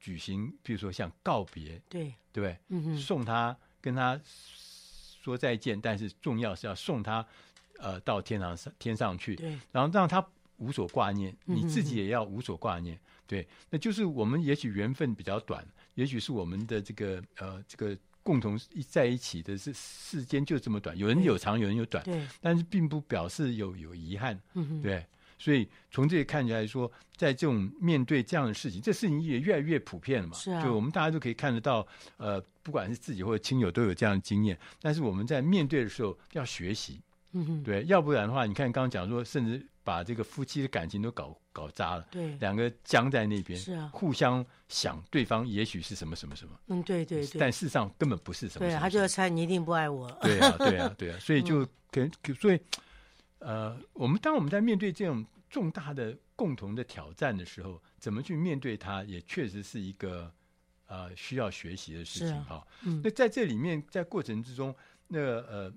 [0.00, 2.58] 举行，比如说像告别，对对不对？
[2.70, 7.24] 嗯，送他跟他说再见，但是重要是要送他
[7.78, 10.26] 呃到天堂上天上去，对，然后让他
[10.56, 15.66] 无所挂念，你自己也要无所挂念，对，那就是我们也许缘分比较短。
[15.94, 25.06] 也许是我们的这个呃，这个共同一在一起的是时间就这么短，有人有长，有人有短，对，但是并不表示有有遗憾，嗯哼，对，
[25.38, 31.86] 所以从这里看起来说，在这种面对这样的事情，这事情也越来越普遍了嘛，是啊，就我们大家都可以看得到，
[32.16, 37.00] 呃，不管是自己或者亲友都有这样的经验，但是我们在面对的时候要学习，
[37.32, 39.64] 嗯哼，对，要不然的话，你看刚刚讲说，甚至。
[39.86, 52.60] 把这个夫妻的感情都搞搞砸了，对，两个僵在那边，是啊，互相想对方也许是什么什么什么，嗯，对对对，但事实上根本不是什么，对，他就要猜你一定不爱我，对啊对啊 对啊，所以就跟所以
[53.38, 60.28] 呃，我们当我们在面对这种重大的共同的挑战的时候，怎么去面对它，也确实是一个
[60.88, 62.66] 呃需要学习的事情哈。
[62.82, 64.74] 嗯，那在这里面在过程之中，
[65.06, 65.72] 那个呃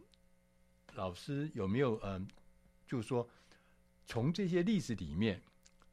[0.95, 2.19] 老师有没有呃
[2.87, 3.29] 就是说。
[4.09, 5.41] 从这些例子里面，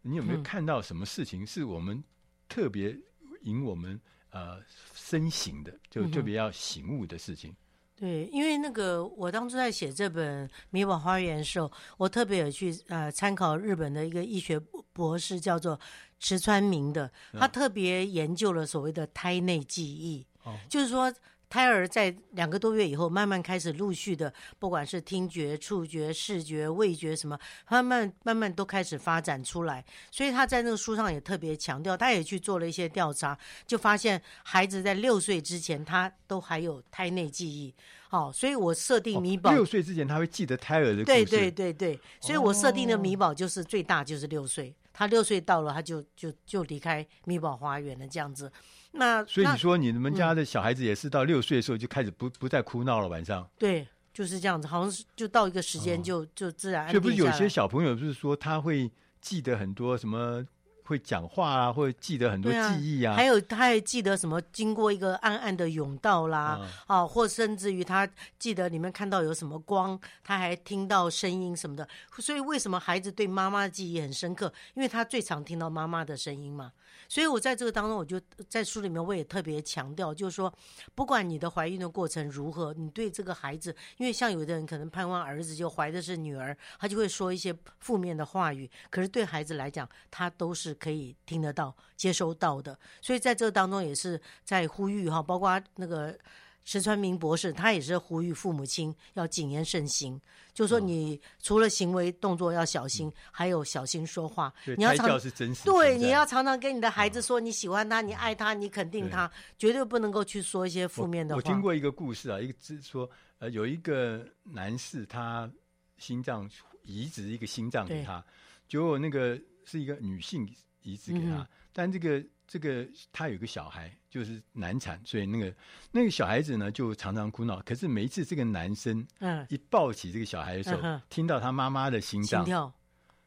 [0.07, 2.05] 你有没有看到什么事情是我们
[2.47, 2.95] 特别
[3.41, 3.99] 引我们
[4.29, 4.61] 呃
[4.95, 7.55] 深省的，就特别要醒悟的事情？
[7.97, 14.61] 对，因为那个我当初在写这本《米宝花园》的时候，我特别有去呃参考日本的一个医学
[14.93, 15.81] 博士，叫做
[16.21, 21.13] 池川明的，他特别研究了所谓的胎内记忆，哦、就是说。
[21.55, 27.39] 胎儿在两个多月以后，慢慢开始陆续的，不管是听觉、触觉、视觉、味觉什么，
[27.71, 29.85] 慢慢慢慢都开始发展出来。
[30.11, 33.39] 所以他在那个书上也特别强调，他也去做了一些调查，
[33.69, 37.73] 就发现孩子在六岁之前，他都还有胎内记忆。
[38.09, 41.05] 好，所以我设定米宝、哦、六岁之前他会记得胎儿的故事。
[41.05, 48.51] 对对对对，所以我设定的米宝就是最大就是六岁，哦、他六岁到了，他就就就离开米宝花园了，这样子。
[48.95, 53.49] 那所以你说你们家的小孩子也是到六岁的时候就开始不不再哭闹了，晚上？
[53.59, 56.89] 对，就是这样子，好像是就到一个时间就、哦、就自然。
[56.89, 58.91] 所以不是有些小朋友就是说他会
[59.21, 60.45] 记得很多什么？
[60.85, 64.41] 会讲话啊，会记得很多记忆啊，还有他还记得什么？
[64.53, 68.07] 经过一个暗暗的甬道啦，啊，或甚至于他
[68.39, 71.89] 记得里面看到有什么光，他还听到声音什么的。
[72.19, 74.53] 所以为什么孩子对妈妈的记忆很深刻？
[74.75, 76.71] 因为他最常听到妈妈的声音嘛。
[77.09, 80.53] 所以我在这个当中，我就在书里面我也特别强调，就是说，
[80.95, 88.71] 不管你的怀孕的过程如何，你对这个孩子，因为像有的人可能盼望儿子就怀的是女儿，他就会说一些负面的话语。
[88.91, 90.74] 可是对孩子来讲，他都是。
[90.75, 96.17] 可以听得到、接收到的，所以在这当中也是在呼吁哈，包括那个
[96.65, 100.19] 石川明博士，他也是呼吁父母亲要谨言慎行，
[100.55, 104.53] 就是说你除了行为动作要小心，嗯、还有小心说话。
[104.65, 105.21] 对你要常
[105.63, 111.37] 对，你要常常跟你的孩子说你喜欢他、你爱他、你肯定他，对绝对不能够去说一些负面的话。
[111.37, 113.09] 我，我听过一个故事啊，一个是说
[113.39, 115.51] 呃，有一个男士他
[115.99, 116.49] 心脏
[116.83, 118.25] 移植一个心脏给他，
[118.67, 119.39] 结果那个。
[119.65, 120.49] 是一个女性
[120.83, 125.55] 移植给他，嗯、但这个这个他有个小孩就是难产，所以那个
[125.93, 127.61] 那个小孩子呢就常常哭闹。
[127.63, 129.47] 可是每一次这个男生嗯。
[129.49, 132.45] 一抱起这个小孩的时候，嗯、听到他妈妈的心脏。
[132.45, 132.73] 心跳。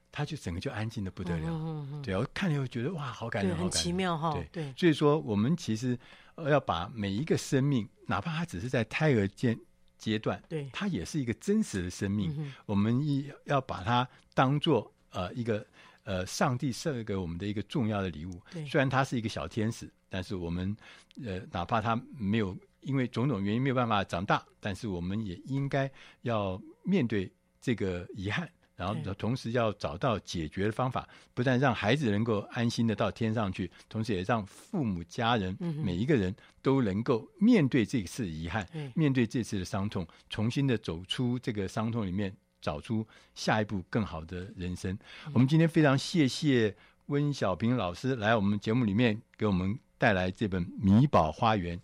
[0.10, 4.34] 他就整个就安静的不得了，对，我看了以后觉得哇，好感人，好感人，很奇妙哈。
[4.34, 6.00] 对，对，所以说我们其实
[6.38, 9.56] 要把每一个生命，哪怕他只是在胎儿阶
[9.96, 15.64] 阶段，对，他也是一个真实的生命，嗯、我们一要把它当做呃一个
[16.08, 18.42] 呃上帝赐给我们的一个重要的礼物。
[18.66, 20.76] 虽然他是一个小天使，但是我们
[21.24, 25.92] 呃哪怕他没有因为种种原因没有办法长大，但是我们也应该
[26.22, 27.30] 要面对
[27.62, 28.50] 这个遗憾。
[28.78, 36.32] 然后同时要找到解决的方法，不但让孩子能够安心的到天上去，同时也让父母家人每一个人
[36.62, 42.32] 都能够面对这次遗憾，面对这次的伤痛，重新的走出这个伤痛里面，
[42.68, 45.00] 找出下一步更好的人生。
[45.34, 51.78] 我们今天非常谢谢温小平老师来我们节目里面给我们带来这本《米宝花园》，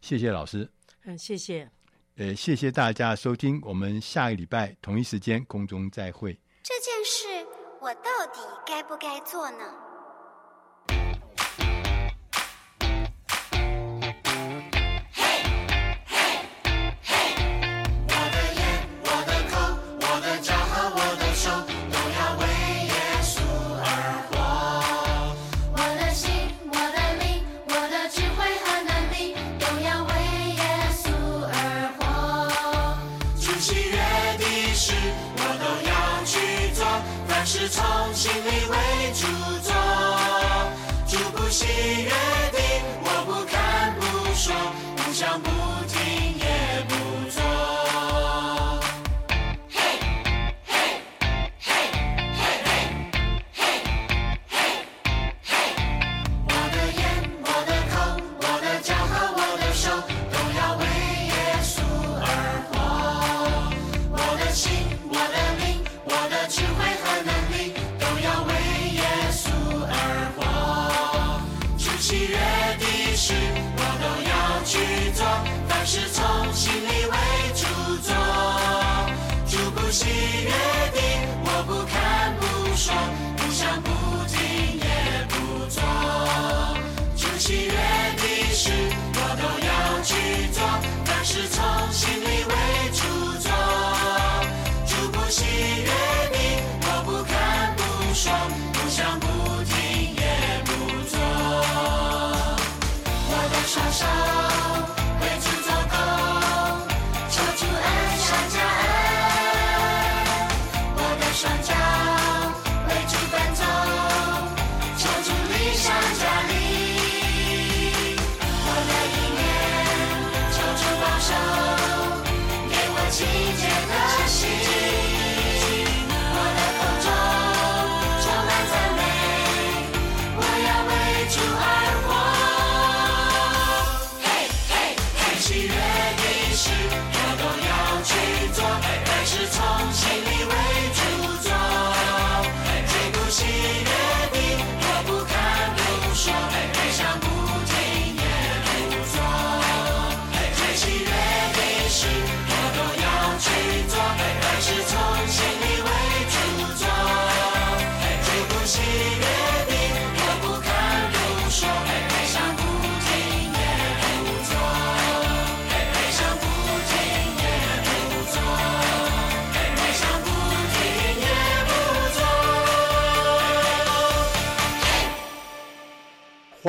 [0.00, 0.66] 谢谢老师。
[1.02, 1.70] 嗯，谢谢。
[2.16, 6.32] 呃，谢谢大家收听，我们下个礼拜同一时间空中再会。
[6.62, 7.46] 这件事
[7.82, 9.93] 我到底该不该做呢？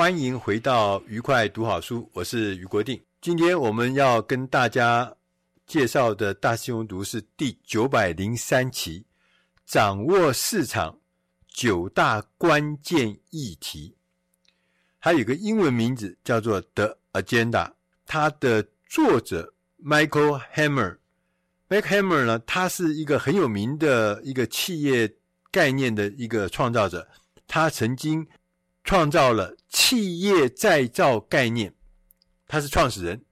[0.05, 3.01] 欢迎回到愉快读好书，我是于国定。
[3.21, 5.11] 今天我们要跟大家
[5.65, 9.03] 介绍的大师兄读是第九百零三期，
[9.65, 10.95] 掌握市场
[11.47, 13.95] 九大关键议题。
[15.01, 17.67] 它有个英文名字叫做《The Agenda》，
[18.05, 25.11] 它的作者 Michael Hammer，Michael Hammer 呢，他是一个很有名的一个企业
[25.49, 27.07] 概念的一个创造者，
[27.47, 28.27] 他曾经。
[28.85, 31.73] 创造了企业再造概念，
[32.47, 33.25] 他是创始人。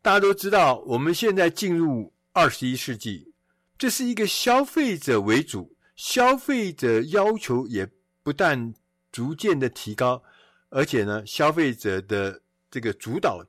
[0.00, 3.34] 大家都知道，我们现在进入二十一世纪，
[3.76, 7.86] 这是一个消费者为主，消费者要求也
[8.22, 8.72] 不但
[9.12, 10.22] 逐渐的提高，
[10.70, 12.40] 而且呢，消费者的
[12.70, 13.44] 这个主导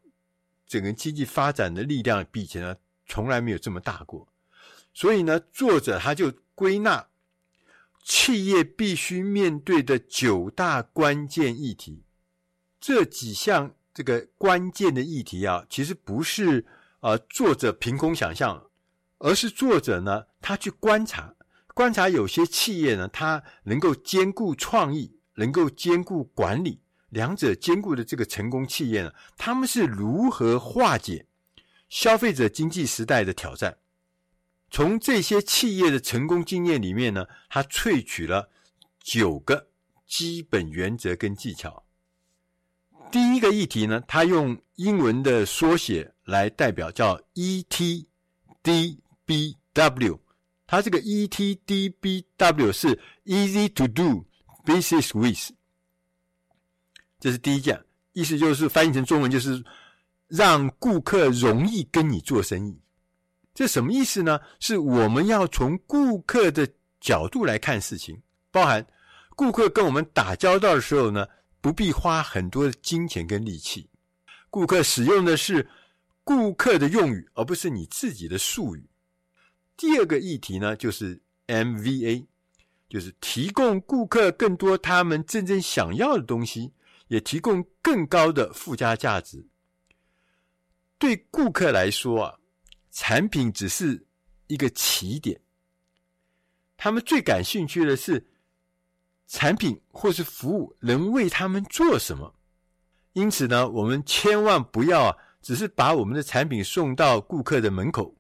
[0.68, 2.76] 整个经济发展的力量比以前呢
[3.08, 4.28] 从来没有这么大过。
[4.94, 7.08] 所以呢，作者他就归纳。
[8.06, 12.04] 企业必须面对的九大关键议题，
[12.80, 16.64] 这几项这个关键的议题啊，其实不是
[17.00, 18.70] 呃作者凭空想象，
[19.18, 21.34] 而是作者呢他去观察，
[21.74, 26.80] 观察有些企业呢，它能够兼顾创意，能够兼顾管理，
[27.10, 31.26] 两者兼顾的这个成功企业呢，他们是如何化解
[31.90, 33.80] 消费者经济时代的挑战？
[34.76, 38.50] 从这些企业的成功经验里面呢，他萃取了
[39.00, 39.70] 九个
[40.06, 41.86] 基本原则跟技巧。
[43.10, 48.06] 第一个议题呢，他用英文的缩写来代表，叫 ETDBW。
[50.68, 54.26] 它这个 ETDBW 是 Easy to do
[54.66, 55.54] business with，
[57.22, 59.64] 这是第一件，意思就是翻译成中文就是
[60.28, 62.82] 让顾客容易跟你做生意。
[63.56, 64.38] 这什么意思呢？
[64.60, 68.86] 是我们要从顾客的角度来看事情，包含
[69.30, 71.26] 顾客跟我们打交道的时候呢，
[71.62, 73.90] 不必花很多的金钱跟力气。
[74.50, 75.66] 顾客使用的是
[76.26, 78.86] 顾客的用语，而不是你自己的术语。
[79.78, 82.26] 第二个议题呢，就是 MVA，
[82.90, 86.74] 就是提供顾客更多他们真正想要的东西，
[87.08, 89.48] 也提供更高的附加价值。
[91.00, 92.36] 对顾客来说啊。
[92.98, 94.08] 产品只是
[94.48, 95.38] 一个起点，
[96.78, 98.26] 他们最感兴趣的是
[99.28, 102.34] 产品或是服务能为他们做什么。
[103.12, 108.16] 因此呢，我们千万不要，只是把我们的产品送到顾客的门口，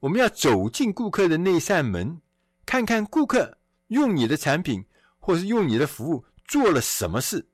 [0.00, 2.20] 我们要走进顾客的那扇门，
[2.66, 4.84] 看看顾客用你的产品
[5.20, 7.46] 或是用你的服务做了什么事，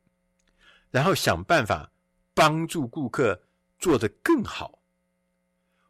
[0.91, 1.93] 然后想办法
[2.33, 3.39] 帮助顾客
[3.79, 4.78] 做得更好。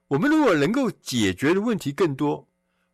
[0.08, 2.48] 我们如果能够解决的问题更多，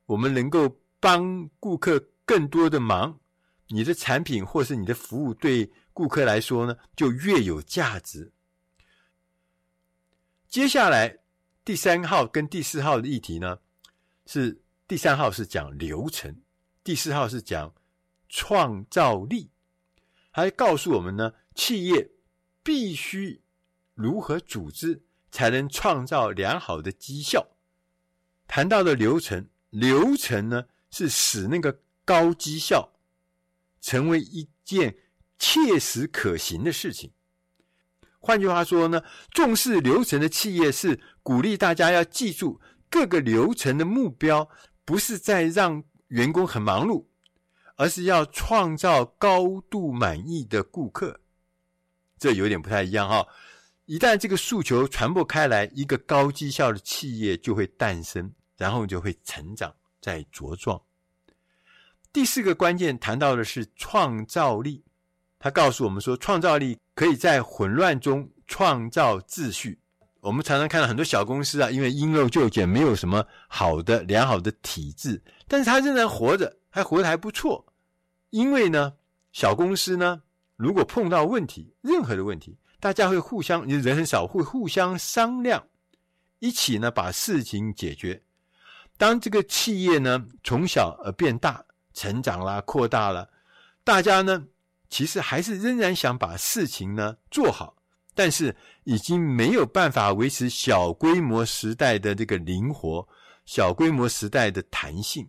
[0.07, 3.21] 我们能够帮顾客更多的忙，
[3.69, 8.33] 你的产品或是你的服务对顾客来说呢，就越有价值。
[10.49, 11.19] 接下来
[11.65, 13.59] 第三号跟第四号的议题呢，
[14.27, 16.43] 是第三号是讲流程，
[16.83, 17.73] 第四号是讲
[18.29, 19.51] 创造力，
[20.33, 22.11] 还告诉我们呢，企业
[22.65, 23.41] 必须
[23.95, 25.03] 如何组织。
[25.35, 27.45] 才能创造良好的绩效。
[28.47, 32.89] 谈到的流程，流程呢是使那个高绩效
[33.81, 34.97] 成为一件
[35.37, 37.11] 切实可行的事情。
[38.21, 44.49] 换句话说呢，重视流程的企业是鼓励大家要记住各个流程的目标，
[44.85, 47.07] 不是在让员工很忙碌，
[47.75, 51.19] 而是要创造高度满意的顾客。
[52.21, 53.27] 这有点不太一样哈。
[53.87, 60.81] 一旦这个诉求传播开来，一个高绩效的企业就会诞生，然后就会成长再茁壮。
[62.11, 64.83] 第四个关键谈到的是创造力，
[65.39, 69.79] 他告诉我们说，创造力可以在混乱中创造秩序。
[70.21, 77.67] 我们常常看到很多小公司啊，因为因陋就简，没有什么好的良好的体制，但是他仍然活着，还活得还不错。
[78.31, 78.95] 因为呢，
[79.33, 80.23] 小公司呢，
[80.57, 82.57] 如果碰到问题，任何的问题。
[82.85, 85.67] 大家会互相，人很少，会互相商量，
[86.39, 88.23] 一起呢把事情解决。
[88.99, 91.65] 当这个企业呢从小而变大，
[91.95, 93.31] 成长啦，扩大了，
[93.85, 94.47] 大家呢
[94.91, 97.75] 其实还是仍然想把事情呢做好，
[98.15, 103.09] 但是已经没有办法维持小规模时代的这个灵活，
[103.47, 105.27] 小规模时代的弹性。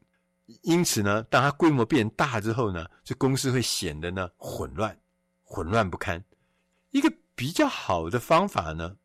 [0.64, 5.00] 因此呢，当它规模变大之后呢，这公司会显得呢混乱，
[5.42, 6.22] 混乱不堪。
[6.92, 7.10] 一个。
[7.36, 8.98] 比较好的方法呢，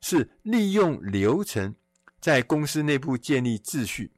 [0.00, 1.74] 是利用流程
[2.20, 4.12] 在公司内部建立秩序，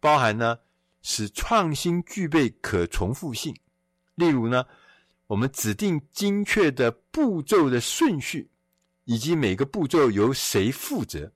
[0.00, 0.58] 包含呢
[1.02, 3.54] 使创新具备可重复性。
[4.14, 4.66] 例如呢，
[5.26, 8.50] 我们指定精确的步骤的顺序，
[9.04, 11.32] 以及每个步骤由谁负责。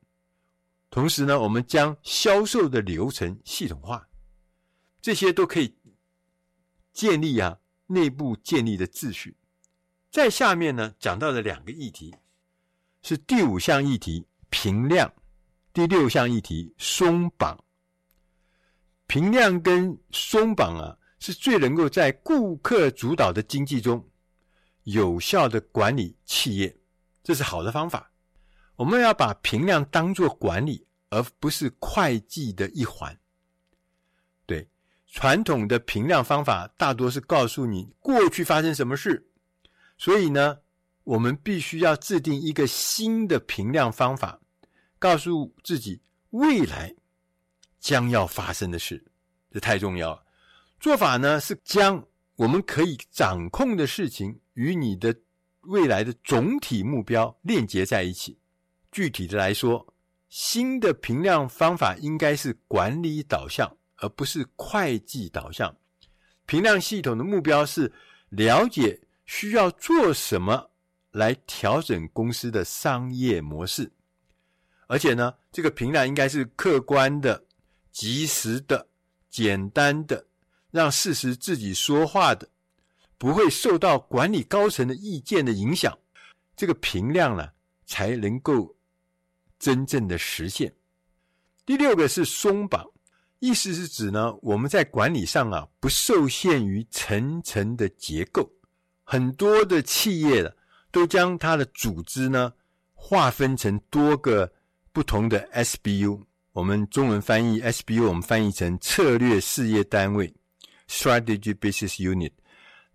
[0.91, 4.09] 同时呢，我们将销售的流程系统化，
[5.03, 5.77] 这些都可以
[6.93, 9.37] 建立啊内部建立的秩序。
[10.15, 12.15] 在下面呢，讲到的两个议题
[13.03, 15.13] 是第五项议题评量，
[15.73, 17.59] 第六项议题松绑。
[19.09, 24.09] 评量跟松绑啊，是最能够在顾客主导的经济中
[24.85, 26.73] 有效的管理企业，
[27.25, 28.09] 这是好的方法。
[28.77, 33.19] 我们要把评量当做管理，而不是会计的一环。
[34.47, 34.69] 对，
[35.09, 39.29] 传统的评量方法大多是告诉你过去发生什么事。
[39.97, 40.59] 所以呢，
[41.05, 44.41] 我们必须要制定一个新的评量方法，
[44.99, 46.95] 告诉自己未来
[47.81, 49.05] 将要发生的事，
[49.51, 50.23] 这太重要了。
[50.81, 52.05] 做法呢是将
[52.37, 55.15] 我们可以掌控的事情与你的
[55.61, 58.39] 未来的总体目标链接在一起。
[58.93, 59.95] 具体的来说，
[60.29, 65.75] 新的评量方法应该是管理导向，而不是会计导向。
[66.47, 67.91] 评量系统的目标是
[68.29, 70.71] 了解需要做什么
[71.11, 73.91] 来调整公司的商业模式，
[74.87, 77.45] 而且呢，这个评量应该是客观的、
[77.93, 78.87] 及时的、
[79.31, 80.27] 简单的，
[80.71, 82.49] 让事实自己说话的，
[83.17, 85.97] 不会受到管理高层的意见的影响。
[86.57, 87.49] 这个评量呢，
[87.87, 88.77] 才能够
[89.59, 90.75] 真正的实现。
[91.65, 92.85] 第六个是松绑。
[93.41, 98.51] 意思是指呢，我们在管理上啊，不受限于层层的结构。
[99.05, 100.53] 很多的企业
[100.91, 102.53] 都将它的组织呢
[102.95, 104.51] 划分成多个
[104.93, 106.21] 不同的 SBU。
[106.53, 110.33] 我们中文翻译 SBU，我们翻译成策略事业单位
[110.89, 112.33] （Strategy Business Unit）。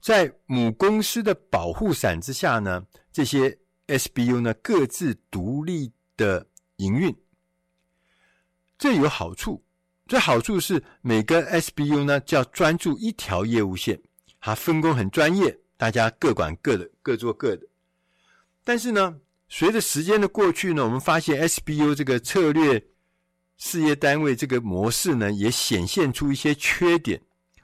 [0.01, 3.57] 在母公司的保护伞之下呢，这些
[3.88, 6.47] SBU 呢各自独立的
[6.78, 7.14] 营运，
[8.78, 9.62] 这有好处。
[10.07, 14.01] 这好处是每个 SBU 呢，就要专注一条业务线，
[14.39, 17.65] 它分工很专业，大家各管各的，各做各的。
[18.65, 19.15] 但是呢，
[19.47, 22.84] 随着时间的过去呢，我们发现 SBU 这个策略
[23.55, 27.21] 事业单位这个模式呢，也显现出一些缺点。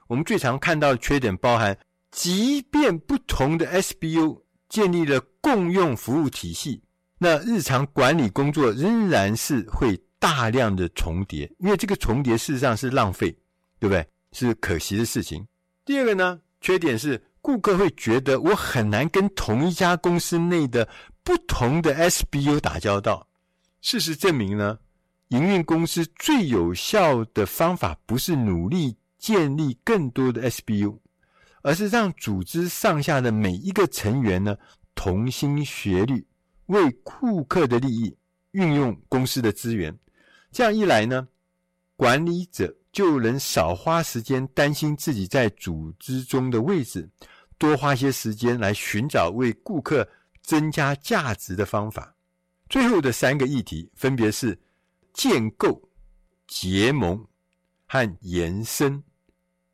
[0.07, 1.77] 我们最常看到的缺点包含，
[2.11, 6.81] 即便不同的 SBU 建立了共用服务体系，
[7.17, 10.01] 那日常管理工作仍然是会。
[10.17, 13.29] 大量的重叠，因为这个重叠事实上是浪费，
[13.77, 14.03] 对不对？
[14.31, 15.45] 是可惜的事情。
[15.83, 20.89] 第二个呢，缺点是顾客会觉得我很难跟同一家公司内的
[21.23, 23.27] 不同的 SBU 打交道。
[23.81, 24.79] 事实证明呢，
[25.27, 30.97] 营运公司最有效的方法不是努力建立更多的 SBU，
[31.61, 34.57] 而是让组织上下的每一个成员呢，
[34.95, 36.25] 同心协力，
[36.65, 38.17] 为顾客的利益
[38.53, 39.95] 运用公司的资源。
[40.51, 41.27] 这样一来呢，
[41.95, 47.07] 管理者就能少花时间担心自己在组织中的位置，
[47.57, 50.07] 多花些时间来寻找为顾客
[50.41, 52.15] 增加价值的方法。
[52.69, 54.59] 最后的三个议题分别是
[55.13, 55.81] 建构、
[56.47, 57.25] 结盟
[57.87, 59.03] 和延伸。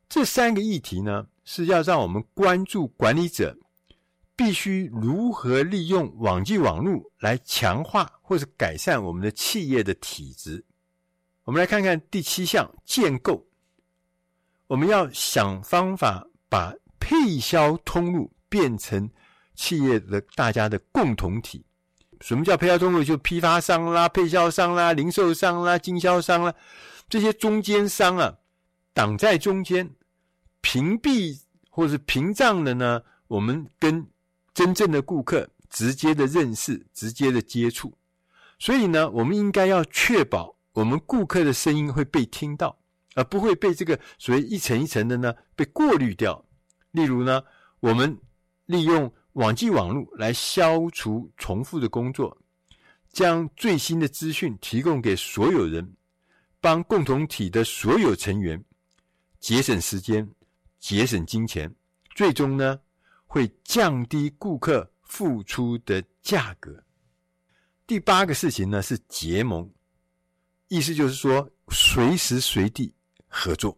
[0.08, 3.56] 这三个议题呢，是要让我们关注管理者
[4.36, 10.64] 必须如何利用网际网路来强化或者改善我们的企业的体质。
[11.44, 13.46] 我们来看看第七项建构。
[14.66, 19.10] 我们要想方法把配销通路变成
[19.56, 21.64] 企业的大家的共同体。
[22.20, 23.02] 什么叫配销通路？
[23.02, 26.54] 就批发商啦、配销商啦、零售商啦、经销商啦，
[27.08, 28.32] 这些中间商啊，
[28.94, 29.90] 挡在中间，
[30.60, 31.40] 屏蔽
[31.70, 34.06] 或是屏障的呢，我们跟
[34.54, 37.92] 真正的顾客直接的认识、直接的接触。
[38.60, 40.56] 所以呢，我们应该要确保。
[40.74, 42.78] 我们顾客的声音会被听到，
[43.16, 46.42] 而不会被这个所谓一层一层的呢被过滤掉。
[46.92, 47.42] 例如呢，
[47.80, 48.16] 我们
[48.66, 52.36] 利用网际网络来消除重复的工作，
[53.10, 55.92] 将最新的资讯提供给所有人，
[56.60, 58.62] 帮共同体的所有成员
[59.40, 60.26] 节省时间、
[60.78, 61.74] 节省金钱，
[62.14, 62.78] 最终呢
[63.26, 66.82] 会降低顾客付出的价格。
[67.86, 69.68] 第八个事情呢是结盟。
[70.68, 72.94] 意思就是说，随时随地
[73.26, 73.76] 合作。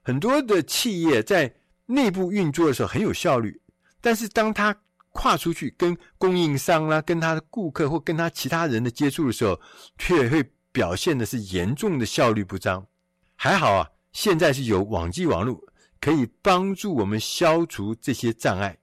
[0.00, 1.54] 很多的企业在
[1.86, 3.60] 内部运作的时候很有效率，
[4.00, 4.76] 但是当他
[5.10, 9.60] 跨出去跟供应商啦、跟他的顾客或跟他其他人的接触的时候，
[9.98, 12.84] 却会表现的是严重的效率不彰。
[13.36, 15.62] 还好啊，现在是有网际网络
[16.00, 18.76] 可以帮助我们消除这些障碍。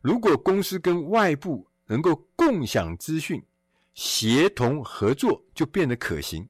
[0.00, 3.42] 如果公司跟外部能够共享资讯，
[3.94, 6.48] 协同合作就变得可行。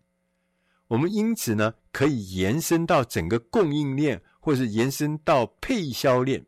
[0.88, 6.44] 我们因此呢，可以延伸到整个供应链，或是延伸到配销链。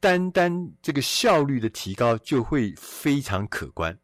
[0.00, 3.96] 单单这个效率的提高就会非常可观。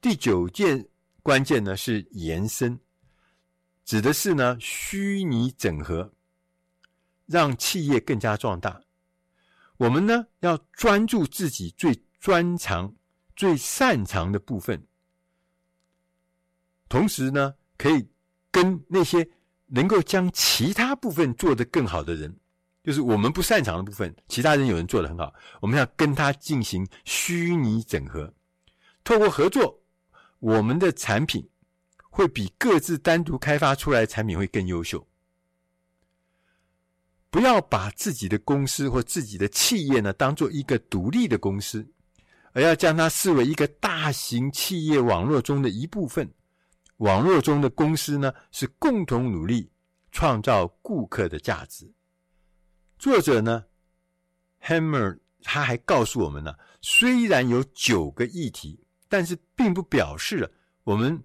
[0.00, 0.88] 第九件
[1.22, 2.80] 关键呢是延伸，
[3.84, 6.10] 指的是呢虚拟整合，
[7.26, 8.80] 让企业更加壮大。
[9.76, 12.94] 我们呢要专注自己最专长、
[13.36, 14.82] 最擅长的部分。
[16.88, 18.08] 同时呢，可以
[18.50, 19.28] 跟那些
[19.68, 22.34] 能够将其他部分做得更好的人，
[22.82, 28.32] 就是我们不擅长的部分，其他人有人做得很好，我们要跟他进行虚拟整合。
[29.04, 29.78] 透过合作，
[30.38, 31.46] 我们的产品
[32.10, 35.06] 会比各自单独开发出来的产品会更优秀。
[37.30, 41.86] 不要把自己的公司或自己的企业呢当做一个独立的公司，
[42.52, 46.26] 而要将它视为一个大型企业网络中的一部分。
[46.98, 49.70] 网络中的公司呢，是共同努力
[50.12, 51.92] 创造顾客的价值。
[52.98, 53.64] 作者呢
[54.62, 60.50] ，Hammer 他还告诉我们呢，虽然有九个议题，但是并不表示了
[60.82, 61.22] 我们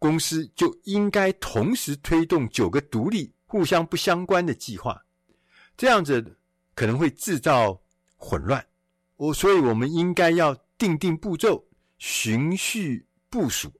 [0.00, 5.00] 公司就应该同时推动九个独立、互相不相关的计划，
[5.76, 6.36] 这样子
[6.74, 7.80] 可能会制造
[8.16, 8.66] 混乱。
[9.16, 11.64] 我所以，我们应该要定定步骤，
[11.98, 13.72] 循序部署。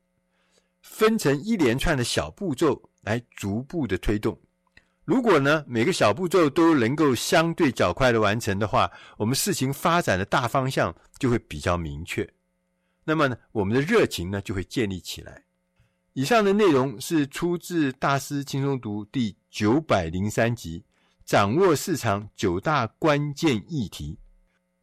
[0.84, 4.38] 分成一连串的小步骤来逐步的推动。
[5.04, 12.30] 如果呢，每个小步骤都能够相对较快的完成的话，我们事情发展的大方向就会比较明确。
[13.02, 15.42] 那么呢，我们的热情呢就会建立起来。
[16.12, 20.80] 以上的内容是出自《大师轻松读》第九百零三集
[21.24, 24.12] 《掌握市场九大关键议题》。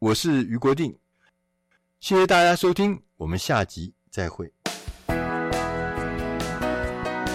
[0.00, 0.98] 我是余国定，
[2.00, 4.61] 谢谢大家收听，我们下集再会。